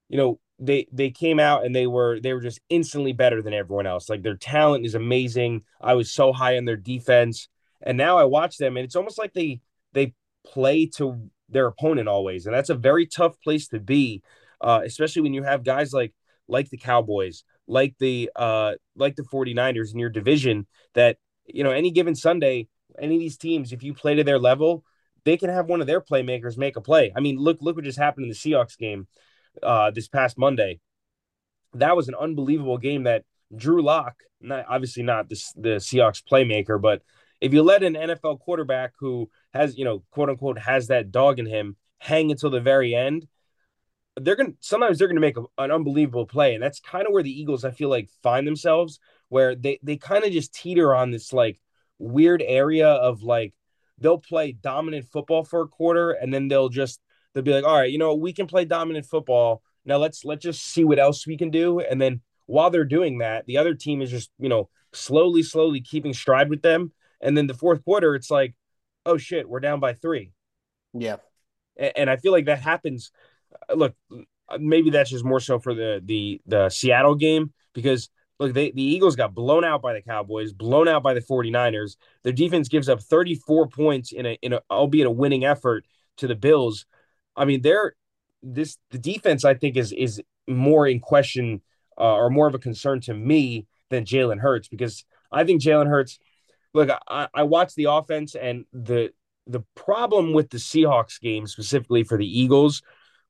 [0.09, 3.55] you know, they they came out and they were they were just instantly better than
[3.55, 4.09] everyone else.
[4.09, 5.63] Like their talent is amazing.
[5.81, 7.49] I was so high on their defense.
[7.83, 9.61] And now I watch them and it's almost like they
[9.93, 10.15] they
[10.45, 12.47] play to their opponent always.
[12.47, 14.23] And that's a very tough place to be,
[14.61, 16.15] uh, especially when you have guys like
[16.49, 21.71] like the Cowboys, like the uh like the 49ers in your division that you know
[21.71, 24.85] any given Sunday, any of these teams, if you play to their level,
[25.25, 27.13] they can have one of their playmakers make a play.
[27.17, 29.07] I mean, look look what just happened in the Seahawks game
[29.63, 30.81] uh this past Monday.
[31.75, 36.81] That was an unbelievable game that Drew Lock, not obviously not the, the Seahawks playmaker,
[36.81, 37.03] but
[37.41, 41.39] if you let an NFL quarterback who has, you know, quote unquote, has that dog
[41.39, 43.27] in him hang until the very end,
[44.17, 46.55] they're going to sometimes they're going to make a, an unbelievable play.
[46.55, 48.99] And that's kind of where the Eagles, I feel like, find themselves,
[49.29, 51.61] where they, they kind of just teeter on this like
[51.99, 53.55] weird area of like,
[53.99, 57.01] they'll play dominant football for a quarter and then they'll just,
[57.33, 59.63] they'll be like, all right, you know, we can play dominant football.
[59.85, 61.81] Now let's, let's just see what else we can do.
[61.81, 65.81] And then while they're doing that, the other team is just, you know, slowly, slowly
[65.81, 66.93] keeping stride with them.
[67.21, 68.55] And then the fourth quarter, it's like,
[69.07, 70.33] oh shit, we're down by three.
[70.95, 71.17] Yeah.
[71.77, 73.11] And, and I feel like that happens.
[73.75, 73.95] Look,
[74.59, 78.83] maybe that's just more so for the the the Seattle game because look, they, the
[78.83, 81.97] Eagles got blown out by the Cowboys, blown out by the 49ers.
[82.23, 85.85] Their defense gives up 34 points in a in a albeit a winning effort
[86.19, 86.87] to the Bills.
[87.37, 87.95] I mean, they're
[88.43, 91.61] this the defense I think is is more in question
[91.99, 95.89] uh, or more of a concern to me than Jalen Hurts because I think Jalen
[95.89, 96.19] Hurts
[96.75, 99.13] look, I, I watched the offense and the
[99.47, 102.83] the problem with the Seahawks game specifically for the Eagles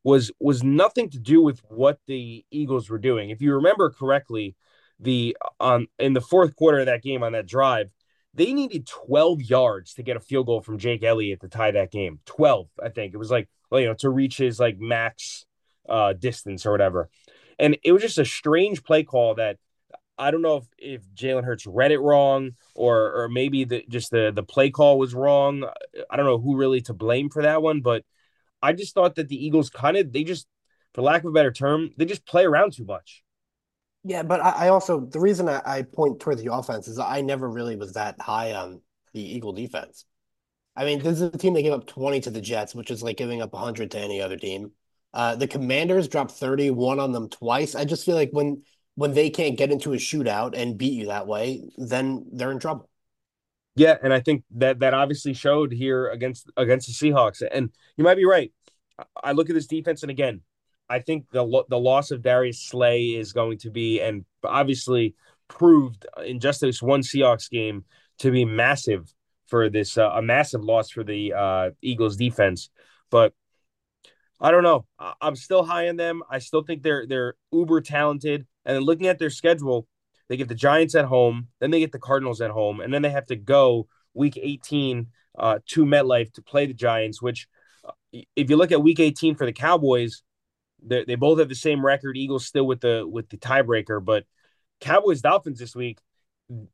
[0.02, 3.30] was was nothing to do with what the Eagles were doing.
[3.30, 4.56] If you remember correctly,
[4.98, 7.90] the on in the fourth quarter of that game on that drive,
[8.34, 11.90] they needed 12 yards to get a field goal from Jake Elliott to tie that
[11.90, 12.20] game.
[12.26, 13.14] 12, I think.
[13.14, 15.44] It was like, well, you know, to reach his like max
[15.88, 17.08] uh distance or whatever.
[17.58, 19.58] And it was just a strange play call that
[20.20, 24.10] I don't know if, if Jalen Hurts read it wrong or or maybe the just
[24.10, 25.64] the the play call was wrong.
[26.10, 28.04] I don't know who really to blame for that one, but
[28.62, 30.46] I just thought that the Eagles kind of they just,
[30.94, 33.24] for lack of a better term, they just play around too much.
[34.04, 37.20] Yeah, but I, I also the reason I, I point toward the offense is I
[37.22, 40.04] never really was that high on the Eagle defense.
[40.76, 43.02] I mean, this is a team that gave up 20 to the Jets, which is
[43.02, 44.72] like giving up 100 to any other team.
[45.12, 47.74] Uh, the Commanders dropped 31 on them twice.
[47.74, 48.62] I just feel like when
[49.00, 52.58] when they can't get into a shootout and beat you that way, then they're in
[52.58, 52.90] trouble.
[53.74, 57.42] Yeah, and I think that that obviously showed here against against the Seahawks.
[57.50, 58.52] And you might be right.
[59.24, 60.42] I look at this defense, and again,
[60.86, 65.14] I think the the loss of Darius Slay is going to be, and obviously
[65.48, 67.86] proved in just this one Seahawks game
[68.18, 69.10] to be massive
[69.46, 72.68] for this uh, a massive loss for the uh, Eagles defense.
[73.10, 73.32] But
[74.40, 74.86] I don't know.
[74.98, 76.22] I- I'm still high on them.
[76.30, 78.46] I still think they're they're uber talented.
[78.64, 79.86] And then looking at their schedule,
[80.28, 83.02] they get the Giants at home, then they get the Cardinals at home, and then
[83.02, 85.06] they have to go week 18
[85.38, 87.20] uh, to MetLife to play the Giants.
[87.22, 87.48] Which,
[87.84, 87.92] uh,
[88.36, 90.22] if you look at week 18 for the Cowboys,
[90.82, 92.16] they they both have the same record.
[92.16, 94.24] Eagles still with the with the tiebreaker, but
[94.80, 95.98] Cowboys Dolphins this week.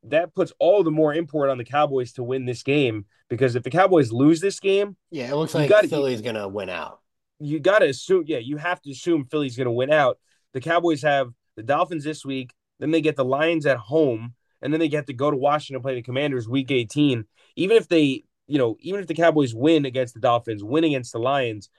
[0.05, 3.61] That puts all the more import on the Cowboys to win this game because if
[3.61, 6.99] the Cowboys lose this game, Yeah, it looks like gotta- Philly's gonna win out.
[7.39, 10.17] You got to assume, yeah, you have to assume Philly's going to win out.
[10.53, 14.73] The Cowboys have the Dolphins this week, then they get the Lions at home, and
[14.73, 17.25] then they get to go to Washington play the Commanders week 18.
[17.55, 21.11] Even if they, you know, even if the Cowboys win against the Dolphins, win against
[21.11, 21.69] the Lions,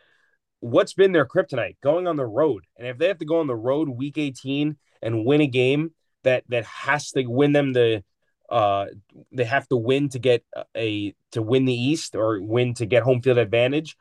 [0.60, 1.76] what's been their kryptonite?
[1.82, 2.64] Going on the road.
[2.76, 5.92] And if they have to go on the road week 18 and win a game
[6.24, 8.02] that that has to win them the
[8.50, 8.86] uh
[9.30, 10.42] they have to win to get
[10.76, 13.96] a to win the East or win to get home field advantage.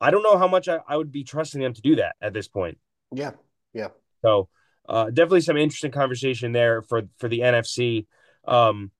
[0.00, 2.32] I don't know how much I, I would be trusting them to do that at
[2.32, 2.78] this point.
[3.12, 3.32] Yeah,
[3.72, 3.88] yeah.
[4.22, 4.48] So
[4.88, 8.06] uh, definitely some interesting conversation there for for the NFC.
[8.46, 8.90] Um,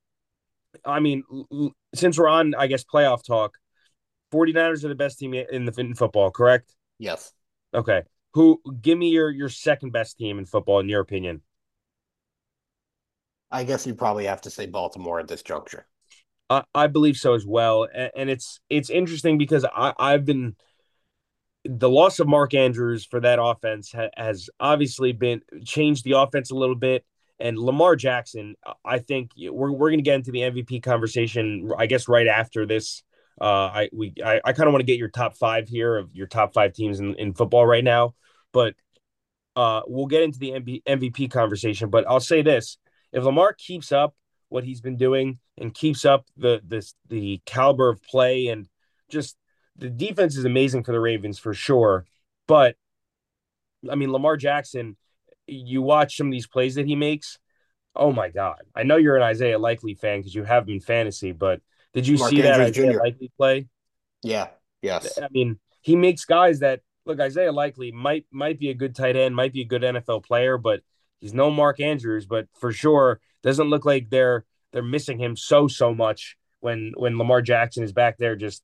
[0.84, 3.56] I mean, l- since we're on, I guess, playoff talk,
[4.30, 6.74] 49ers are the best team in the in football, correct?
[6.98, 7.32] Yes.
[7.74, 8.02] Okay.
[8.34, 11.42] Who give me your your second best team in football in your opinion?
[13.50, 15.86] I guess you probably have to say Baltimore at this juncture.
[16.50, 20.56] I, I believe so as well, and, and it's it's interesting because I I've been
[21.70, 26.50] the loss of Mark Andrews for that offense ha- has obviously been changed the offense
[26.50, 27.04] a little bit.
[27.38, 31.86] And Lamar Jackson, I think we're we're going to get into the MVP conversation, I
[31.86, 33.02] guess, right after this.
[33.40, 36.08] Uh, I we I, I kind of want to get your top five here of
[36.14, 38.14] your top five teams in, in football right now,
[38.52, 38.74] but
[39.54, 42.78] uh, we'll get into the MVP conversation, but I'll say this:
[43.12, 44.16] if Lamar keeps up
[44.48, 48.66] what he's been doing and keeps up the the the caliber of play and
[49.10, 49.36] just
[49.78, 52.04] the defense is amazing for the Ravens for sure,
[52.46, 52.76] but
[53.90, 54.96] I mean Lamar Jackson,
[55.46, 57.38] you watch some of these plays that he makes.
[57.96, 58.62] Oh my God!
[58.74, 61.60] I know you're an Isaiah Likely fan because you have been fantasy, but
[61.94, 62.98] did you Mark see Andrews that Isaiah Jr.
[63.00, 63.68] Likely play?
[64.22, 64.48] Yeah.
[64.82, 65.18] Yes.
[65.18, 69.16] I mean, he makes guys that look, Isaiah Likely might might be a good tight
[69.16, 70.82] end, might be a good NFL player, but
[71.20, 72.26] he's no Mark Andrews.
[72.26, 77.18] But for sure, doesn't look like they're they're missing him so so much when when
[77.18, 78.62] Lamar Jackson is back there just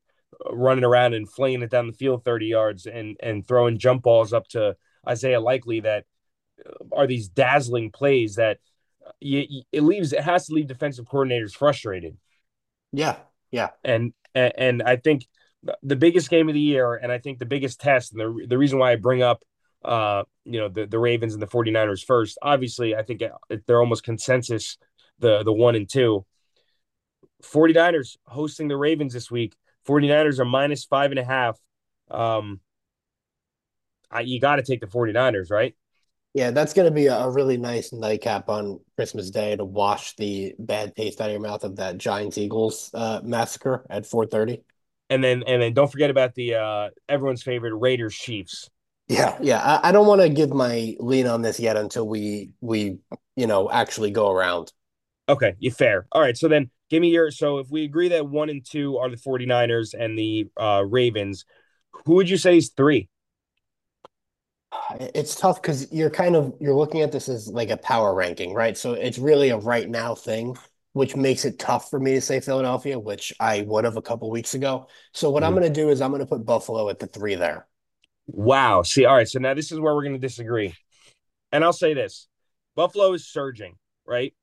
[0.50, 4.32] running around and flinging it down the field 30 yards and and throwing jump balls
[4.32, 4.76] up to
[5.08, 6.04] Isaiah Likely that
[6.92, 8.58] are these dazzling plays that
[9.20, 12.16] you, it leaves it has to leave defensive coordinators frustrated.
[12.92, 13.16] Yeah,
[13.50, 15.26] yeah, and and, and I think
[15.82, 18.58] the biggest game of the year, and I think the biggest test, and the, the
[18.58, 19.42] reason why I bring up,
[19.84, 23.22] uh, you know, the, the Ravens and the 49ers first, obviously, I think
[23.66, 24.76] they're almost consensus,
[25.18, 26.24] the, the one and two.
[27.42, 29.54] 49ers hosting the Ravens this week.
[29.86, 31.58] 49ers are minus five and a half.
[32.10, 32.60] Um,
[34.10, 35.74] I, you got to take the 49ers, right?
[36.34, 40.54] Yeah, that's going to be a really nice nightcap on Christmas Day to wash the
[40.58, 44.62] bad taste out of your mouth of that Giants Eagles uh, massacre at 4:30
[45.10, 48.70] and then and then don't forget about the uh everyone's favorite Raiders Chiefs.
[49.08, 49.60] Yeah, yeah.
[49.60, 52.98] I, I don't want to give my lean on this yet until we we
[53.36, 54.72] you know actually go around.
[55.28, 56.06] Okay, you fair.
[56.12, 58.98] All right, so then give me your so if we agree that one and two
[58.98, 61.44] are the 49ers and the uh Ravens,
[62.06, 63.08] who would you say is three?
[64.98, 68.54] It's tough because you're kind of you're looking at this as like a power ranking,
[68.54, 68.76] right?
[68.76, 70.56] So it's really a right now thing
[70.94, 74.30] which makes it tough for me to say Philadelphia, which I would have a couple
[74.30, 74.86] weeks ago.
[75.12, 75.48] So what mm-hmm.
[75.48, 77.66] I'm going to do is I'm going to put Buffalo at the three there.
[78.28, 78.82] Wow.
[78.82, 79.28] See, all right.
[79.28, 80.72] So now this is where we're going to disagree.
[81.50, 82.28] And I'll say this
[82.76, 83.74] Buffalo is surging,
[84.06, 84.34] right?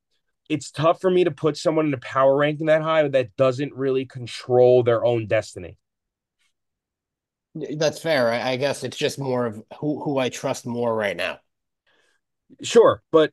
[0.52, 3.74] It's tough for me to put someone in a power ranking that high that doesn't
[3.74, 5.78] really control their own destiny.
[7.56, 8.30] That's fair.
[8.32, 11.40] I guess it's just more of who, who I trust more right now.
[12.62, 13.02] Sure.
[13.12, 13.32] But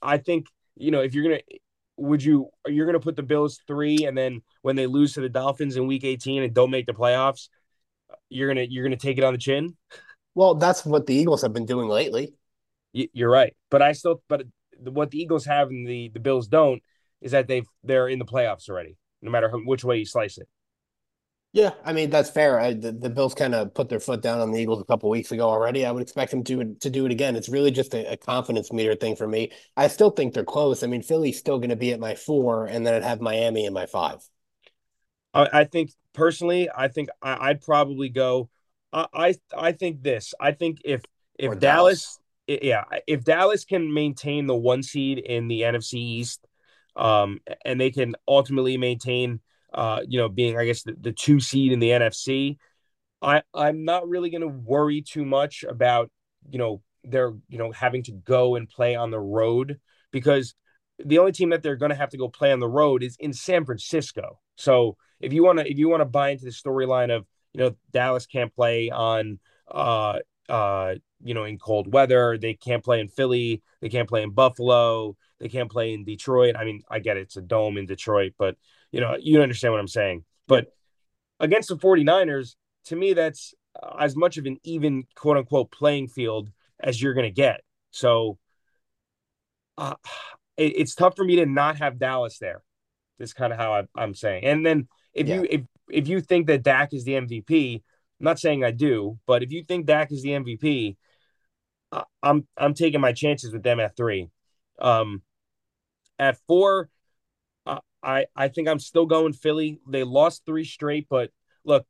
[0.00, 0.46] I think,
[0.76, 1.58] you know, if you're going to,
[1.96, 5.28] would you you're to put the Bills three, and then when they lose to the
[5.28, 7.48] Dolphins in Week 18 and don't make the playoffs,
[8.28, 9.76] you're gonna you're gonna take it on the chin?
[10.34, 12.34] Well, that's what the Eagles have been doing lately.
[12.92, 14.42] You're right, but I still but
[14.90, 16.82] what the Eagles have and the the Bills don't
[17.20, 20.48] is that they've they're in the playoffs already, no matter which way you slice it.
[21.54, 22.58] Yeah, I mean that's fair.
[22.58, 25.08] I, the, the Bills kind of put their foot down on the Eagles a couple
[25.08, 25.86] weeks ago already.
[25.86, 27.36] I would expect them to to do it again.
[27.36, 29.52] It's really just a, a confidence meter thing for me.
[29.76, 30.82] I still think they're close.
[30.82, 33.66] I mean, Philly's still going to be at my four, and then I'd have Miami
[33.66, 34.18] in my five.
[35.32, 38.50] I, I think personally, I think I, would probably go.
[38.92, 40.34] I, I I think this.
[40.40, 41.02] I think if
[41.38, 46.46] if Dallas, Dallas, yeah, if Dallas can maintain the one seed in the NFC East,
[46.96, 49.40] um, and they can ultimately maintain
[49.74, 52.56] uh, you know, being I guess the, the two seed in the NFC.
[53.20, 56.10] I I'm not really going to worry too much about
[56.48, 59.80] you know they're you know having to go and play on the road
[60.12, 60.54] because
[61.04, 63.16] the only team that they're going to have to go play on the road is
[63.18, 64.38] in San Francisco.
[64.56, 67.60] So if you want to if you want to buy into the storyline of you
[67.60, 73.00] know Dallas can't play on uh uh you know in cold weather, they can't play
[73.00, 76.56] in Philly, they can't play in Buffalo, they can't play in Detroit.
[76.56, 78.56] I mean, I get it, it's a dome in Detroit, but
[78.92, 80.24] you know, you understand what I'm saying.
[80.46, 80.68] But
[81.40, 82.54] against the 49ers,
[82.86, 83.54] to me, that's
[83.98, 87.60] as much of an even quote unquote playing field as you're going to get.
[87.90, 88.38] So
[89.78, 89.94] uh,
[90.56, 92.62] it, it's tough for me to not have Dallas there.
[93.18, 94.44] That's kind of how I, am saying.
[94.44, 95.36] And then if yeah.
[95.36, 97.82] you if if you think that Dak is the MVP,
[98.24, 100.96] I'm not saying I do, but if you think Dak is the MVP,
[102.22, 104.30] I'm I'm taking my chances with them at three.
[104.78, 105.20] Um,
[106.18, 106.88] at four,
[108.02, 109.78] I I think I'm still going Philly.
[109.86, 111.32] They lost three straight, but
[111.66, 111.84] look,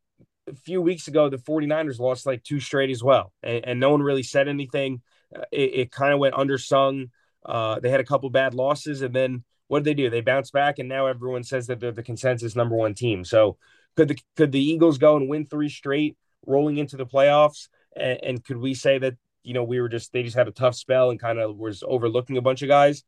[0.48, 3.90] a few weeks ago the 49ers lost like two straight as well, and, and no
[3.90, 5.02] one really said anything.
[5.34, 7.10] Uh, it, it kind of went undersung.
[7.46, 10.10] Uh, they had a couple bad losses, and then what did they do?
[10.10, 13.24] They bounced back, and now everyone says that they're the consensus number one team.
[13.24, 13.56] So
[13.96, 17.68] could the could the Eagles go and win three straight, rolling into the playoffs?
[17.96, 20.52] And, and could we say that you know we were just they just had a
[20.52, 23.04] tough spell and kind of was overlooking a bunch of guys?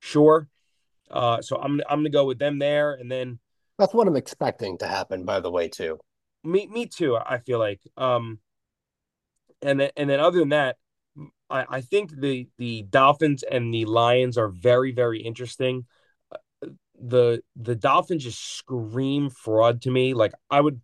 [0.00, 0.48] Sure,
[1.10, 3.38] uh, so I'm I'm gonna go with them there, and then
[3.78, 5.24] that's what I'm expecting to happen.
[5.24, 5.98] By the way, too.
[6.42, 7.16] Me me too.
[7.16, 7.80] I feel like.
[7.96, 8.38] Um,
[9.62, 10.76] and then and then other than that,
[11.50, 15.86] I I think the the Dolphins and the Lions are very very interesting.
[16.30, 16.68] Uh,
[17.00, 20.14] the the Dolphins just scream fraud to me.
[20.14, 20.80] Like I would,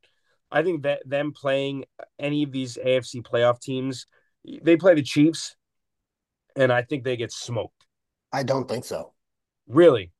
[0.50, 1.84] I think that them playing
[2.18, 4.06] any of these AFC playoff teams,
[4.44, 5.56] they play the Chiefs.
[6.56, 7.86] and I think they get smoked.
[8.32, 9.12] I don't think so.
[9.68, 10.10] Really?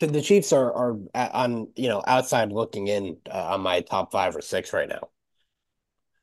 [0.00, 4.12] The, the Chiefs are are on you know outside looking in uh, on my top
[4.12, 5.08] five or six right now.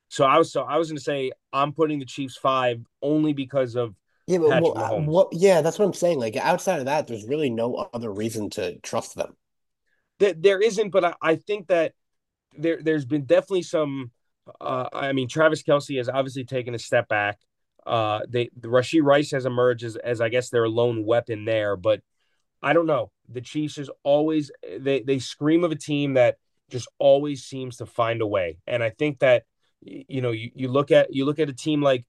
[0.10, 3.34] So I was so I was going to say I'm putting the Chiefs five only
[3.34, 3.96] because of
[4.28, 6.20] yeah, but well, uh, what, yeah, that's what I'm saying.
[6.20, 9.38] Like outside of that, there's really no other reason to trust them.
[10.20, 11.94] There, there isn't, but I, I think that
[12.58, 14.12] there there's been definitely some.
[14.62, 17.40] Uh, I mean, Travis Kelce has obviously taken a step back.
[17.86, 21.76] Uh, they the Rashee Rice has emerged as, as I guess their lone weapon there,
[21.76, 22.02] but
[22.62, 23.12] I don't know.
[23.30, 26.38] The Chiefs is always they they scream of a team that
[26.70, 29.44] just always seems to find a way, and I think that
[29.82, 32.06] you know you, you look at you look at a team like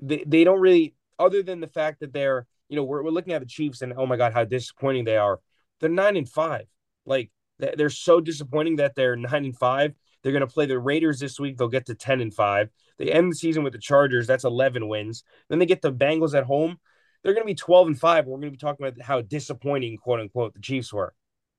[0.00, 3.32] they, they don't really other than the fact that they're you know we're, we're looking
[3.32, 5.40] at the Chiefs and oh my god how disappointing they are.
[5.80, 6.66] They're nine and five.
[7.06, 9.94] Like they're so disappointing that they're nine and five.
[10.22, 11.58] They're going to play the Raiders this week.
[11.58, 12.70] They'll get to 10 and five.
[12.98, 14.26] They end the season with the Chargers.
[14.26, 15.22] That's 11 wins.
[15.48, 16.78] Then they get the Bengals at home.
[17.22, 18.26] They're going to be 12 and five.
[18.26, 21.14] We're going to be talking about how disappointing, quote unquote, the Chiefs were.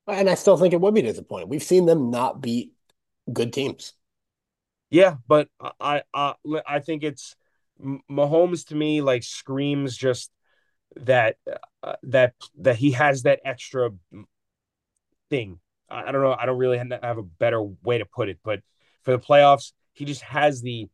[0.08, 1.50] And I still think it would be disappointing.
[1.50, 2.74] We've seen them not beat
[3.32, 3.94] good teams.
[4.92, 6.36] Yeah, but I I
[6.68, 7.36] I think it's
[8.10, 10.32] Mahomes to me like screams just
[10.98, 11.38] that
[11.84, 13.90] uh, that that he has that extra
[15.30, 16.36] thing I don't know.
[16.38, 18.62] I don't really have a better way to put it, but
[19.04, 20.90] for the playoffs, he just has the.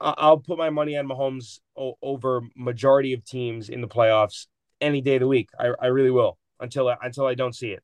[0.00, 4.46] I'll put my money on Mahomes over majority of teams in the playoffs
[4.80, 5.50] any day of the week.
[5.58, 7.82] I, I really will until until I don't see it.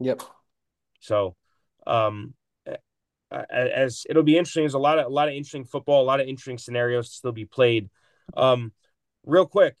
[0.00, 0.22] Yep.
[1.00, 1.36] So,
[1.86, 2.32] um,
[3.30, 4.62] as it'll be interesting.
[4.62, 7.14] There's a lot of a lot of interesting football, a lot of interesting scenarios to
[7.14, 7.90] still be played.
[8.36, 8.72] Um,
[9.24, 9.76] real quick,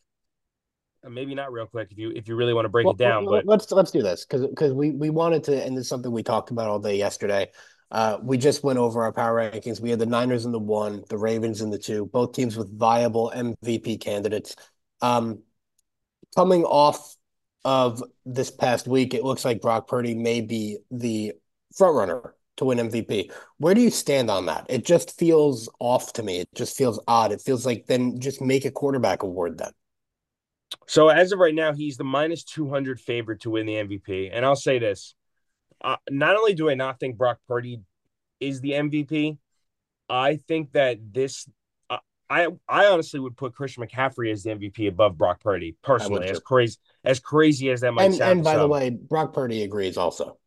[1.08, 3.24] maybe not real quick if you if you really want to break well, it down.
[3.24, 6.10] But let's let's do this because because we we wanted to, and this is something
[6.10, 7.50] we talked about all day yesterday.
[7.90, 9.80] Uh, we just went over our power rankings.
[9.80, 12.76] We had the Niners in the one, the Ravens in the two, both teams with
[12.76, 14.56] viable MVP candidates.
[15.00, 15.42] Um,
[16.34, 17.14] coming off
[17.64, 21.34] of this past week, it looks like Brock Purdy may be the
[21.76, 23.30] front runner to win MVP.
[23.58, 24.66] Where do you stand on that?
[24.68, 26.40] It just feels off to me.
[26.40, 27.32] It just feels odd.
[27.32, 29.72] It feels like then just make a quarterback award then.
[30.86, 34.30] So as of right now, he's the minus 200 favorite to win the MVP.
[34.32, 35.14] And I'll say this.
[35.82, 37.80] Uh, not only do I not think Brock Purdy
[38.40, 39.38] is the MVP,
[40.08, 41.48] I think that this
[41.90, 46.28] uh, I I honestly would put Christian McCaffrey as the MVP above Brock Purdy personally.
[46.28, 48.32] As crazy as crazy as that might and, sound.
[48.32, 50.38] And by the way, Brock Purdy agrees also.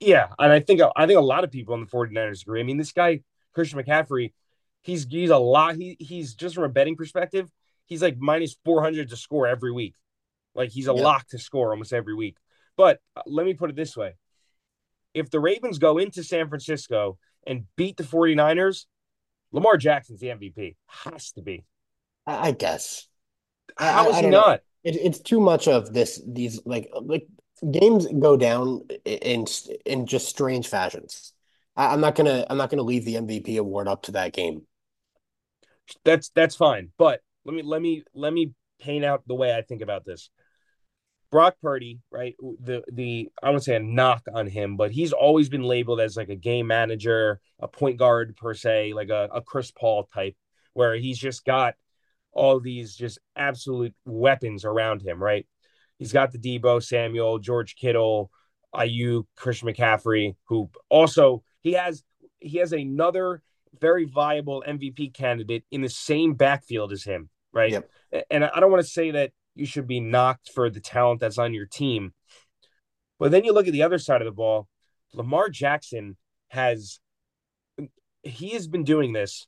[0.00, 2.60] Yeah, and I think I think a lot of people on the 49ers agree.
[2.60, 3.20] I mean, this guy
[3.52, 4.32] Christian McCaffrey,
[4.82, 5.76] he's he's a lot.
[5.76, 7.50] He he's just from a betting perspective,
[7.86, 9.94] he's like minus 400 to score every week.
[10.54, 11.02] Like he's a yeah.
[11.02, 12.36] lock to score almost every week.
[12.76, 14.14] But uh, let me put it this way.
[15.12, 18.86] If the Ravens go into San Francisco and beat the 49ers,
[19.52, 20.76] Lamar Jackson's the MVP.
[20.86, 21.64] Has to be.
[22.26, 23.06] I guess.
[23.76, 24.60] How I, is I he not?
[24.82, 26.20] It, it's too much of this.
[26.26, 27.26] These like like
[27.70, 29.46] games go down in
[29.86, 31.32] in just strange fashions.
[31.76, 34.62] I, I'm not gonna I'm not gonna leave the MVP award up to that game.
[36.04, 39.62] That's that's fine, but let me let me let me paint out the way I
[39.62, 40.30] think about this.
[41.30, 42.36] Brock Purdy, right?
[42.60, 46.16] The the I wouldn't say a knock on him, but he's always been labeled as
[46.16, 50.36] like a game manager, a point guard per se, like a, a Chris Paul type,
[50.74, 51.74] where he's just got
[52.32, 55.46] all these just absolute weapons around him, right?
[55.98, 58.30] He's got the Deebo Samuel, George Kittle,
[58.74, 62.04] Aiyuk, Christian McCaffrey, who also he has
[62.38, 63.42] he has another
[63.80, 67.70] very viable MVP candidate in the same backfield as him right?
[67.70, 67.90] Yep.
[68.30, 71.38] And I don't want to say that you should be knocked for the talent that's
[71.38, 72.12] on your team.
[73.18, 74.68] But then you look at the other side of the ball,
[75.14, 76.16] Lamar Jackson
[76.48, 76.98] has
[78.22, 79.46] he has been doing this,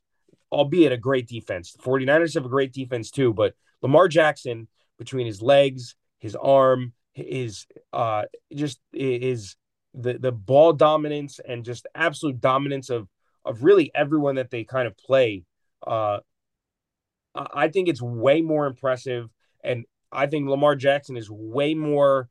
[0.53, 1.73] albeit a great defense.
[1.73, 6.92] The 49ers have a great defense too, but Lamar Jackson, between his legs, his arm,
[7.12, 9.57] his uh just is
[9.95, 13.09] the the ball dominance and just absolute dominance of
[13.44, 15.44] of really everyone that they kind of play
[15.87, 16.19] uh
[17.37, 19.29] I think it's way more impressive.
[19.63, 22.29] And I think Lamar Jackson is way more,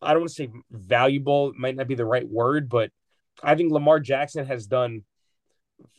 [0.00, 2.90] I don't want to say valuable, might not be the right word, but
[3.42, 5.04] I think Lamar Jackson has done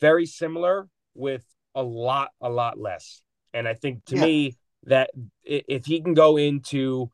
[0.00, 3.22] very similar with a lot, a lot less.
[3.52, 4.22] And I think to yeah.
[4.22, 5.10] me, that
[5.44, 7.10] if he can go into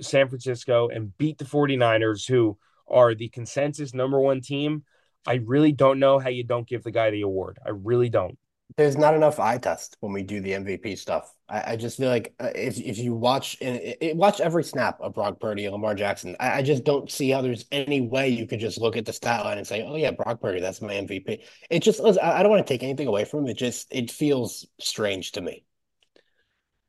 [0.00, 2.58] San Francisco and beat the 49ers, who
[2.88, 4.82] are the consensus number one team,
[5.26, 7.58] I really don't know how you don't give the guy the award.
[7.64, 8.36] I really don't
[8.76, 11.32] there's not enough eye test when we do the MVP stuff.
[11.48, 15.14] I, I just feel like uh, if if you watch and watch every snap of
[15.14, 18.46] Brock Purdy and Lamar Jackson, I, I, just don't see how there's any way you
[18.46, 20.94] could just look at the stat line and say, "Oh yeah, Brock Purdy, that's my
[20.94, 23.48] MVP." It just I don't want to take anything away from him.
[23.48, 25.64] It just it feels strange to me.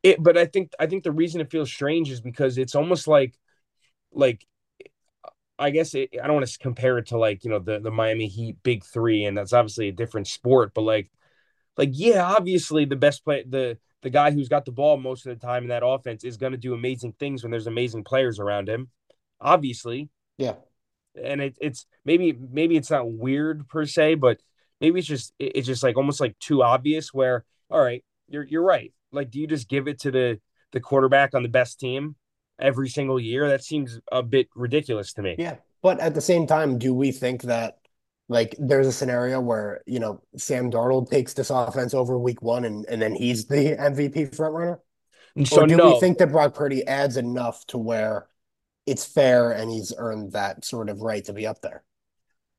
[0.04, 3.08] it, but I think I think the reason it feels strange is because it's almost
[3.08, 3.36] like
[4.14, 4.46] like
[5.58, 7.92] I guess it, I don't want to compare it to like you know the the
[7.92, 10.74] Miami Heat big three, and that's obviously a different sport.
[10.74, 11.12] But like,
[11.78, 15.38] like yeah, obviously the best play the the guy who's got the ball most of
[15.38, 18.40] the time in that offense is going to do amazing things when there's amazing players
[18.40, 18.90] around him.
[19.42, 20.56] Obviously, yeah.
[21.22, 24.40] And it, it's maybe maybe it's not weird per se, but
[24.82, 27.14] maybe it's just it's just like almost like too obvious.
[27.14, 28.94] Where all right, you're you're right.
[29.12, 30.40] Like, do you just give it to the
[30.72, 32.16] the quarterback on the best team?
[32.60, 33.48] every single year.
[33.50, 35.36] That seems a bit ridiculous to me.
[35.38, 35.56] Yeah.
[35.82, 37.78] But at the same time, do we think that
[38.28, 42.66] like there's a scenario where, you know, Sam Darnold takes this offense over week one
[42.66, 44.80] and, and then he's the MVP front runner?
[45.46, 45.94] So or do no.
[45.94, 48.28] we think that Brock Purdy adds enough to where
[48.86, 51.84] it's fair and he's earned that sort of right to be up there?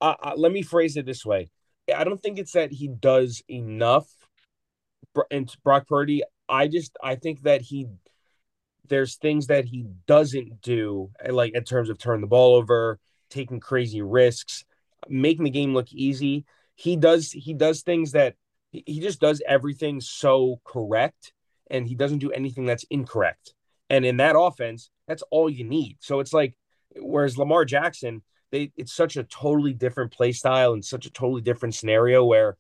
[0.00, 1.48] Uh, uh, let me phrase it this way.
[1.94, 4.06] I don't think it's that he does enough.
[5.30, 7.86] And Brock Purdy, I just I think that he
[8.88, 12.98] there's things that he doesn't do, eh, like in terms of turning the ball over,
[13.30, 14.64] taking crazy risks,
[15.08, 16.44] making the game look easy.
[16.74, 18.34] He does he does things that
[18.70, 21.32] he just does everything so correct,
[21.70, 23.54] and he doesn't do anything that's incorrect.
[23.88, 25.98] And in that offense, that's all you need.
[26.00, 26.54] So it's like,
[26.96, 31.42] whereas Lamar Jackson, they it's such a totally different play style and such a totally
[31.42, 32.56] different scenario where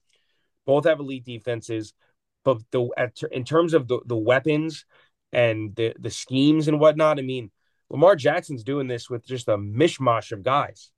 [0.64, 1.92] both have elite defenses,
[2.44, 4.84] but the at, in terms of the the weapons
[5.32, 7.18] and the the schemes and whatnot.
[7.18, 7.50] I mean,
[7.90, 10.90] Lamar Jackson's doing this with just a mishmash of guys.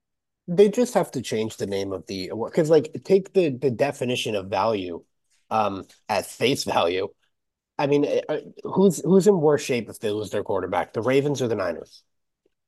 [0.49, 3.70] They just have to change the name of the award because like take the the
[3.70, 5.05] definition of value
[5.51, 7.09] um at face value.
[7.78, 11.03] I mean, uh, uh, who's who's in worse shape if they lose their quarterback, the
[11.03, 12.03] Ravens or the Niners?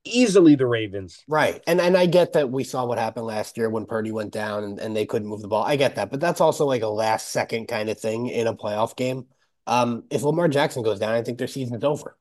[0.04, 1.22] Easily the Ravens.
[1.26, 1.62] Right.
[1.66, 4.62] And and I get that we saw what happened last year when Purdy went down
[4.62, 5.64] and, and they couldn't move the ball.
[5.64, 6.10] I get that.
[6.10, 9.26] But that's also like a last second kind of thing in a playoff game.
[9.66, 12.16] Um, if Lamar Jackson goes down, I think their season's over.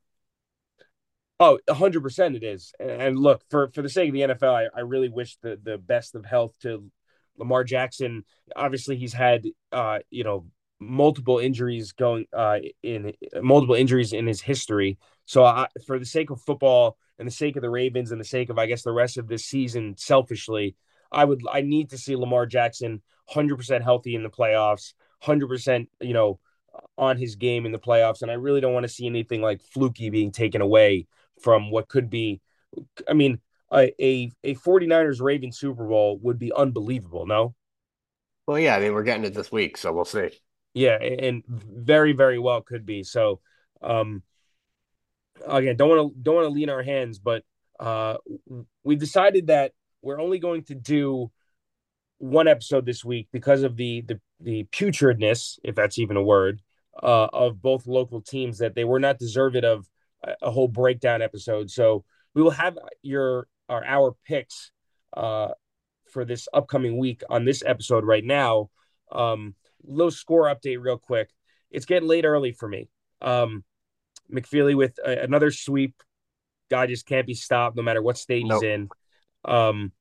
[1.39, 2.73] Oh, 100% it is.
[2.79, 5.77] And look, for, for the sake of the NFL, I, I really wish the, the
[5.77, 6.91] best of health to
[7.37, 8.25] Lamar Jackson.
[8.55, 10.45] Obviously, he's had, uh, you know,
[10.81, 14.97] multiple injuries going uh, in multiple injuries in his history.
[15.25, 18.25] So, I, for the sake of football and the sake of the Ravens and the
[18.25, 20.75] sake of, I guess, the rest of this season, selfishly,
[21.09, 23.01] I would I need to see Lamar Jackson
[23.33, 26.39] 100% healthy in the playoffs, 100%, you know,
[26.97, 28.21] on his game in the playoffs.
[28.23, 31.07] And I really don't want to see anything like fluky being taken away
[31.41, 32.41] from what could be.
[33.07, 33.39] I mean,
[33.71, 37.55] a, a, a 49ers Ravens Super Bowl would be unbelievable, no?
[38.47, 40.29] Well, yeah, I mean, we're getting it this week, so we'll see.
[40.73, 43.03] Yeah, and very, very well could be.
[43.03, 43.41] So,
[43.81, 44.23] um,
[45.47, 47.43] again, don't want to don't want to lean our hands, but
[47.79, 48.17] uh,
[48.83, 51.31] we decided that we're only going to do
[52.17, 56.61] one episode this week because of the the the putridness, if that's even a word,
[57.01, 59.87] uh, of both local teams that they were not deserved of
[60.41, 61.69] a, whole breakdown episode.
[61.69, 62.03] So
[62.33, 64.71] we will have your our our picks
[65.15, 65.49] uh,
[66.11, 68.69] for this upcoming week on this episode right now.
[69.11, 71.29] Um, little score update real quick.
[71.71, 72.89] It's getting late early for me.
[73.21, 73.63] Um,
[74.31, 75.95] McFeely with a, another sweep.
[76.69, 78.61] Guy just can't be stopped no matter what state nope.
[78.61, 78.89] he's in.
[79.43, 79.91] Um,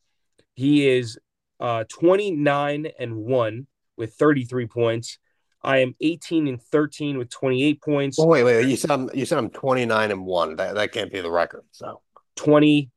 [0.54, 1.18] he is
[1.60, 3.66] uh, 29 and 1
[3.96, 5.18] with 33 points.
[5.62, 8.18] I am 18 and 13 with 28 points.
[8.18, 10.56] Oh, wait, wait, you said I'm you said I'm 29 and 1.
[10.56, 11.64] That that can't be the record.
[11.72, 12.00] So
[12.36, 12.90] 29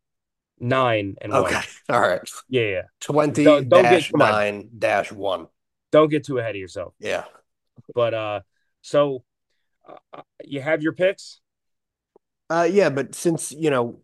[1.21, 1.55] and okay.
[1.55, 1.63] 1.
[1.89, 2.21] All right.
[2.49, 2.81] Yeah, yeah.
[3.01, 5.47] 20 don't, don't dash 9 dash 1.
[5.91, 6.93] Don't get too ahead of yourself.
[6.99, 7.25] Yeah.
[7.95, 8.39] But uh
[8.81, 9.23] so
[9.87, 11.39] uh, uh, you have your picks?
[12.49, 14.01] Uh yeah, but since, you know,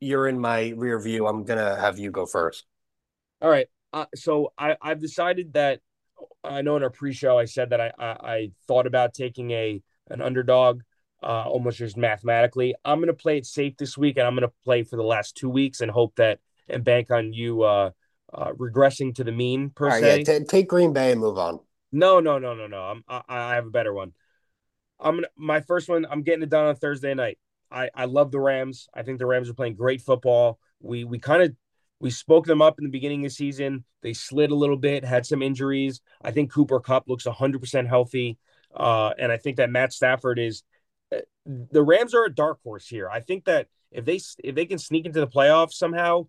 [0.00, 2.64] you're in my rear view, I'm going to have you go first.
[3.40, 3.68] All right.
[3.92, 5.80] Uh, so I, I've decided that
[6.42, 9.82] I know in our pre-show I said that I, I, I thought about taking a
[10.08, 10.82] an underdog,
[11.22, 12.74] uh, almost just mathematically.
[12.84, 15.04] I'm going to play it safe this week, and I'm going to play for the
[15.04, 17.90] last two weeks and hope that and bank on you uh,
[18.32, 20.24] uh, regressing to the mean per se.
[20.26, 21.60] Yeah, t- take Green Bay and move on.
[21.92, 22.82] No, no, no, no, no.
[22.82, 24.12] I'm, I, I have a better one.
[24.98, 26.06] I'm gonna my first one.
[26.08, 27.38] I'm getting it done on Thursday night.
[27.70, 28.88] I I love the Rams.
[28.94, 30.58] I think the Rams are playing great football.
[30.80, 31.54] We we kind of
[32.00, 33.84] we spoke them up in the beginning of the season.
[34.02, 36.00] They slid a little bit, had some injuries.
[36.22, 38.38] I think Cooper Kupp looks 100% healthy.
[38.74, 40.62] Uh, and I think that Matt Stafford is
[41.14, 43.08] uh, the Rams are a dark horse here.
[43.10, 46.24] I think that if they if they can sneak into the playoffs somehow,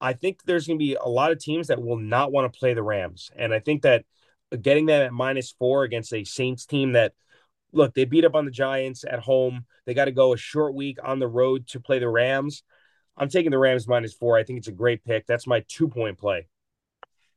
[0.00, 2.58] I think there's going to be a lot of teams that will not want to
[2.58, 3.30] play the Rams.
[3.34, 4.04] And I think that
[4.60, 7.14] getting them at minus 4 against a Saints team that
[7.72, 9.64] look, they beat up on the Giants at home.
[9.86, 12.62] They got to go a short week on the road to play the Rams.
[13.16, 14.36] I'm taking the Rams minus four.
[14.38, 15.26] I think it's a great pick.
[15.26, 16.46] That's my two point play.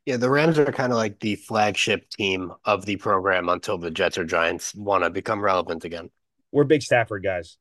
[0.06, 3.92] Yeah, the Rams are kind of like the flagship team of the program until the
[3.92, 6.10] Jets or Giants want to become relevant again.
[6.52, 7.58] we're big Stafford guys.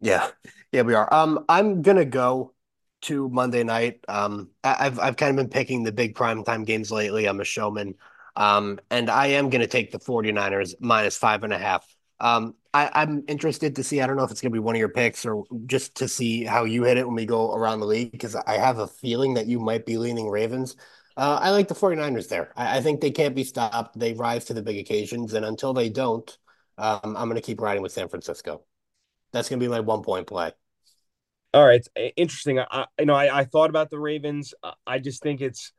[0.00, 0.28] Yeah,
[0.72, 1.12] yeah, we are.
[1.12, 2.52] Um, I'm gonna go
[3.02, 4.00] to Monday night.
[4.08, 7.26] Um, I- I've I've kind of been picking the big primetime games lately.
[7.26, 7.94] I'm a showman.
[8.34, 11.86] Um, and I am gonna take the 49ers minus five and a half.
[12.20, 14.02] Um, I, I'm interested to see.
[14.02, 16.44] I don't know if it's gonna be one of your picks or just to see
[16.44, 19.32] how you hit it when we go around the league because I have a feeling
[19.34, 20.76] that you might be leaning Ravens.
[21.16, 22.52] Uh, I like the 49ers there.
[22.54, 23.98] I, I think they can't be stopped.
[23.98, 26.36] They rise to the big occasions, and until they don't,
[26.76, 28.62] um, I'm gonna keep riding with San Francisco.
[29.32, 30.52] That's gonna be my one point play.
[31.54, 32.58] All right, interesting.
[32.60, 34.52] I, you know, I, I thought about the Ravens.
[34.86, 35.72] I just think it's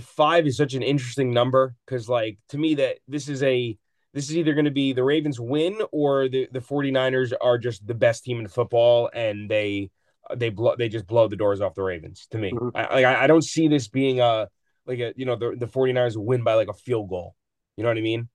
[0.00, 3.76] five is such an interesting number because, like, to me, that this is a
[4.16, 7.86] this is either going to be the Ravens win or the the 49ers are just
[7.86, 9.90] the best team in football and they
[10.34, 12.26] they blow they just blow the doors off the Ravens.
[12.30, 12.74] To me, mm-hmm.
[12.74, 14.48] I, I I don't see this being a
[14.86, 17.36] like a you know the the 49ers win by like a field goal.
[17.76, 18.30] You know what I mean?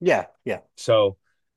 [0.00, 0.58] Yeah, yeah.
[0.76, 1.16] So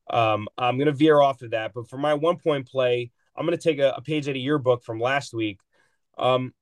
[0.09, 1.73] um, I'm going to veer off of that.
[1.73, 4.41] But for my one point play, I'm going to take a, a, page out of
[4.41, 5.59] your book from last week.
[6.17, 6.53] Um,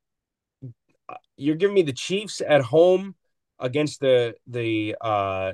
[1.37, 3.13] you're giving me the Chiefs at home
[3.59, 5.53] against the the uh,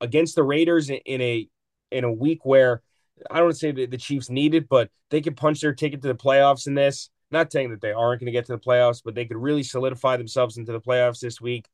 [0.00, 1.48] against the Raiders in, a
[1.90, 2.82] in a week where
[3.30, 6.08] I don't say that the Chiefs need it, but they could punch their ticket to
[6.08, 7.10] the playoffs in this.
[7.30, 9.62] Not saying that they aren't going to get to the playoffs, but they could really
[9.62, 11.68] solidify themselves into the playoffs this week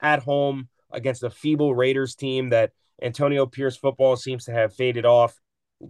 [0.00, 2.72] at home against a feeble Raiders team that
[3.02, 5.38] Antonio Pierce football seems to have faded off.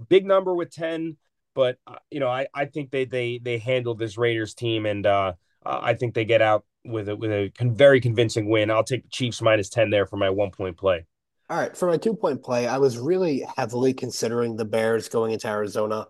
[0.09, 1.16] Big number with 10,
[1.55, 5.07] but uh, you know, I, I think they they they handled this Raiders team and
[5.07, 8.70] uh, I think they get out with a with a con- very convincing win.
[8.70, 11.07] I'll take the Chiefs minus 10 there for my one point play.
[11.55, 15.31] All right, for my two point play, I was really heavily considering the Bears going
[15.31, 16.09] into Arizona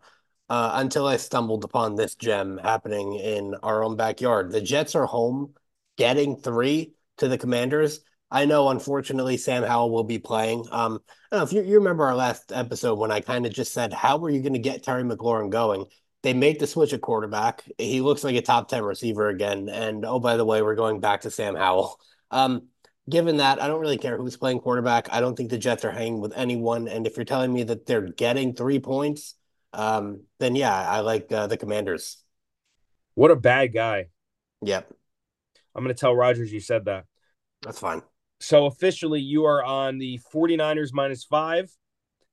[0.49, 4.51] uh, until I stumbled upon this gem happening in our own backyard.
[4.51, 5.53] The Jets are home,
[5.99, 8.01] getting three to the Commanders.
[8.31, 10.65] I know, unfortunately, Sam Howell will be playing.
[10.71, 13.53] Um, I don't know if you, you remember our last episode when I kind of
[13.53, 15.85] just said, How are you going to get Terry McLaurin going?
[16.23, 17.65] They made the switch at quarterback.
[17.77, 19.69] He looks like a top 10 receiver again.
[19.69, 22.01] And oh, by the way, we're going back to Sam Howell.
[22.31, 22.69] Um,
[23.09, 25.13] given that, I don't really care who's playing quarterback.
[25.13, 26.89] I don't think the Jets are hanging with anyone.
[26.89, 29.35] And if you're telling me that they're getting three points,
[29.73, 32.23] um, then yeah, I like uh, the Commanders.
[33.15, 34.07] What a bad guy.
[34.63, 34.93] Yep.
[35.75, 37.05] I'm going to tell Rodgers you said that.
[37.63, 38.03] That's fine.
[38.41, 41.71] So officially, you are on the 49ers minus five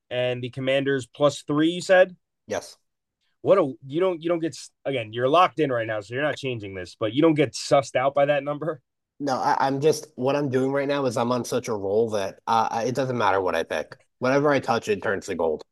[0.10, 2.16] and the Commanders plus three, you said?
[2.48, 2.78] Yes.
[3.42, 4.56] What a you don't you don't get
[4.86, 7.54] again, you're locked in right now, so you're not changing this, but you don't get
[7.54, 8.82] sussed out by that number.
[9.22, 12.10] No, I, am just what I'm doing right now is I'm on such a roll
[12.10, 13.96] that uh, it doesn't matter what I pick.
[14.18, 15.64] Whatever I touch, it turns to gold.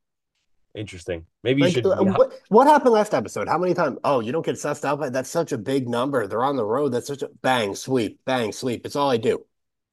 [0.76, 1.26] Interesting.
[1.44, 1.86] Maybe you like, should.
[1.88, 3.48] Uh, what, what, happened last episode?
[3.48, 3.98] How many times?
[4.04, 6.28] Oh, you don't get sussed out by that's such a big number.
[6.28, 6.90] They're on the road.
[6.90, 8.86] That's such a bang sweep, bang sweep.
[8.86, 9.44] It's all I do.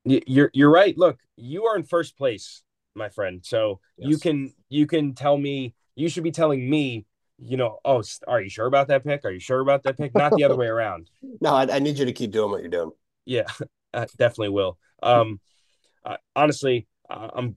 [0.04, 0.96] You're you're right.
[0.98, 2.62] Look, you are in first place,
[2.94, 3.40] my friend.
[3.42, 4.10] So yes.
[4.10, 5.74] you can you can tell me.
[5.94, 7.06] You should be telling me.
[7.38, 7.78] You know.
[7.86, 9.24] Oh, are you sure about that pick?
[9.24, 10.14] Are you sure about that pick?
[10.14, 11.08] Not the other way around.
[11.40, 12.92] No, I, I, need you to keep doing what you're doing.
[13.26, 13.44] Yeah,
[13.94, 14.78] I definitely will.
[15.02, 15.40] Um,
[16.04, 17.56] uh, honestly, uh, I'm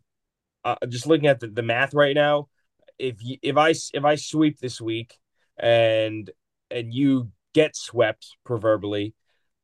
[0.66, 2.50] uh, just looking at the, the math right now.
[2.98, 5.18] If you, if I if I sweep this week
[5.58, 6.30] and
[6.70, 9.14] and you get swept proverbially,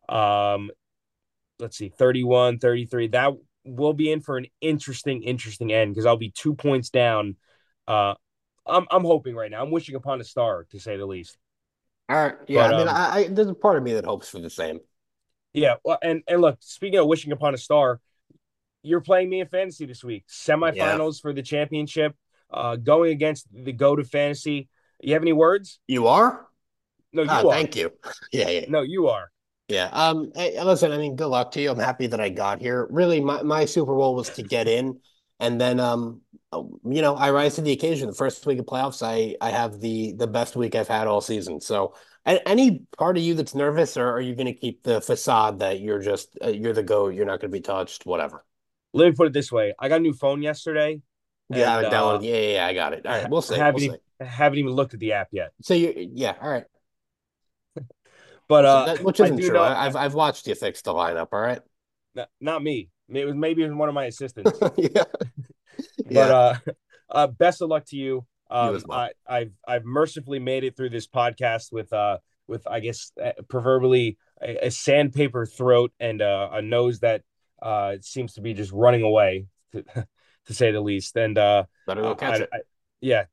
[0.07, 0.71] um,
[1.59, 3.33] let's see 31 33 that
[3.63, 7.35] will be in for an interesting interesting end because i'll be two points down
[7.87, 8.13] uh
[8.65, 11.37] i'm i'm hoping right now i'm wishing upon a star to say the least
[12.09, 14.05] all right yeah but, i mean um, I, I, there's a part of me that
[14.05, 14.79] hopes for the same
[15.55, 17.99] yeah well and and look speaking of wishing upon a star
[18.83, 21.21] you're playing me in fantasy this week semifinals yeah.
[21.21, 22.15] for the championship
[22.51, 24.67] uh going against the go to fantasy
[25.01, 26.47] you have any words you are
[27.13, 27.51] no you ah, are.
[27.51, 27.91] thank you
[28.31, 29.31] yeah yeah no you are
[29.67, 29.89] yeah.
[29.91, 30.31] Um.
[30.35, 31.71] Hey, listen, I mean, good luck to you.
[31.71, 32.87] I'm happy that I got here.
[32.91, 34.99] Really, my, my Super Bowl was to get in,
[35.39, 36.21] and then um,
[36.53, 38.07] you know, I rise to the occasion.
[38.07, 41.19] The first week of playoffs, I I have the the best week I've had all
[41.19, 41.59] season.
[41.61, 41.95] So,
[42.25, 45.79] any part of you that's nervous, or are you going to keep the facade that
[45.79, 48.43] you're just uh, you're the go, you're not going to be touched, whatever?
[48.93, 51.01] Let me put it this way: I got a new phone yesterday.
[51.49, 53.05] Yeah, and, uh, yeah, yeah, yeah, I got it.
[53.05, 53.55] All right, we'll see.
[53.55, 53.83] Haven't, we'll
[54.19, 55.51] even, haven't even looked at the app yet.
[55.61, 56.65] So you, yeah, all right.
[58.47, 59.53] But uh, that, which isn't true.
[59.53, 61.29] Know, I've I've watched you fix the lineup.
[61.31, 61.61] All right.
[62.13, 62.89] Not, not me.
[63.09, 64.51] It was maybe one of my assistants.
[64.77, 65.03] yeah.
[65.97, 66.21] but yeah.
[66.21, 66.57] uh,
[67.09, 68.23] uh, best of luck to you.
[68.49, 68.99] Um, well.
[68.99, 73.31] I, I've I've mercifully made it through this podcast with uh with I guess uh,
[73.49, 77.23] proverbially a, a, sandpaper throat and uh, a nose that
[77.61, 79.83] uh seems to be just running away to,
[80.45, 81.15] to say the least.
[81.15, 82.49] And uh, better go catch I, it.
[82.53, 82.57] I,
[83.01, 83.25] yeah,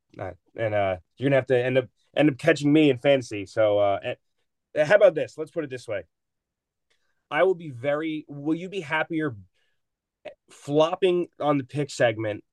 [0.57, 3.47] and uh, you're gonna have to end up end up catching me in fantasy.
[3.47, 3.99] So uh,
[4.77, 5.37] how about this?
[5.37, 6.05] Let's put it this way.
[7.31, 8.25] I will be very.
[8.29, 9.37] Will you be happier
[10.51, 12.45] flopping on the pick segment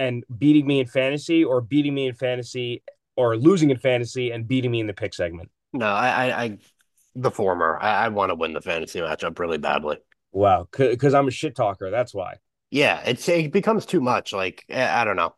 [0.00, 2.82] and beating me in fantasy, or beating me in fantasy,
[3.16, 5.50] or losing in fantasy and beating me in the pick segment?
[5.72, 6.58] No, I, I, I
[7.14, 7.78] the former.
[7.80, 9.98] I, I want to win the fantasy matchup really badly.
[10.32, 11.90] Wow, because I'm a shit talker.
[11.90, 12.36] That's why.
[12.70, 14.32] Yeah, it's it becomes too much.
[14.32, 15.34] Like I don't know.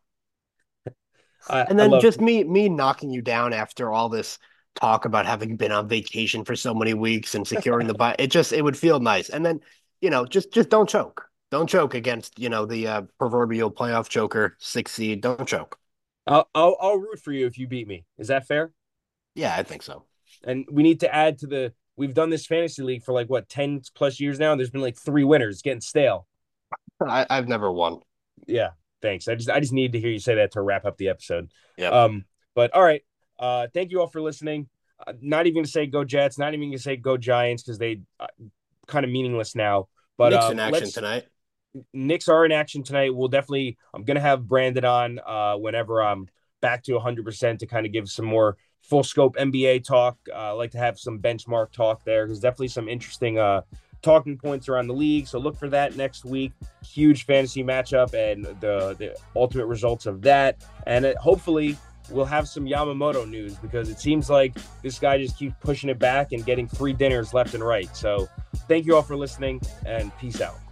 [1.49, 4.39] I, and then just me me knocking you down after all this
[4.75, 8.15] talk about having been on vacation for so many weeks and securing the buy.
[8.17, 9.29] It just it would feel nice.
[9.29, 9.59] And then
[9.99, 11.27] you know just just don't choke.
[11.53, 15.21] Don't choke against you know the uh, proverbial playoff choker six seed.
[15.21, 15.77] Don't choke.
[16.25, 18.05] I'll, I'll I'll root for you if you beat me.
[18.17, 18.71] Is that fair?
[19.35, 20.05] Yeah, I think so.
[20.43, 21.71] And we need to add to the.
[21.95, 24.55] We've done this fantasy league for like what ten plus years now.
[24.55, 26.25] There's been like three winners, getting stale.
[26.99, 27.99] I, I've never won.
[28.47, 28.69] Yeah,
[29.03, 29.27] thanks.
[29.27, 31.51] I just I just needed to hear you say that to wrap up the episode.
[31.77, 31.89] Yeah.
[31.89, 32.25] Um.
[32.55, 33.03] But all right.
[33.37, 33.67] Uh.
[33.71, 34.69] Thank you all for listening.
[35.05, 36.39] Uh, not even to say go Jets.
[36.39, 38.25] Not even to say go Giants because they uh,
[38.87, 39.87] kind of meaningless now.
[40.17, 41.27] But Knicks um, in action tonight.
[41.93, 43.15] Knicks are in action tonight.
[43.15, 43.77] We'll definitely.
[43.93, 46.27] I'm gonna have Brandon on uh, whenever I'm
[46.61, 50.17] back to 100 percent to kind of give some more full scope NBA talk.
[50.31, 52.27] Uh, I like to have some benchmark talk there.
[52.27, 53.61] There's definitely some interesting uh,
[54.01, 55.27] talking points around the league.
[55.27, 56.51] So look for that next week.
[56.85, 60.63] Huge fantasy matchup and the the ultimate results of that.
[60.85, 61.77] And it, hopefully
[62.09, 65.97] we'll have some Yamamoto news because it seems like this guy just keeps pushing it
[65.97, 67.95] back and getting free dinners left and right.
[67.95, 68.27] So
[68.67, 70.62] thank you all for listening and peace out.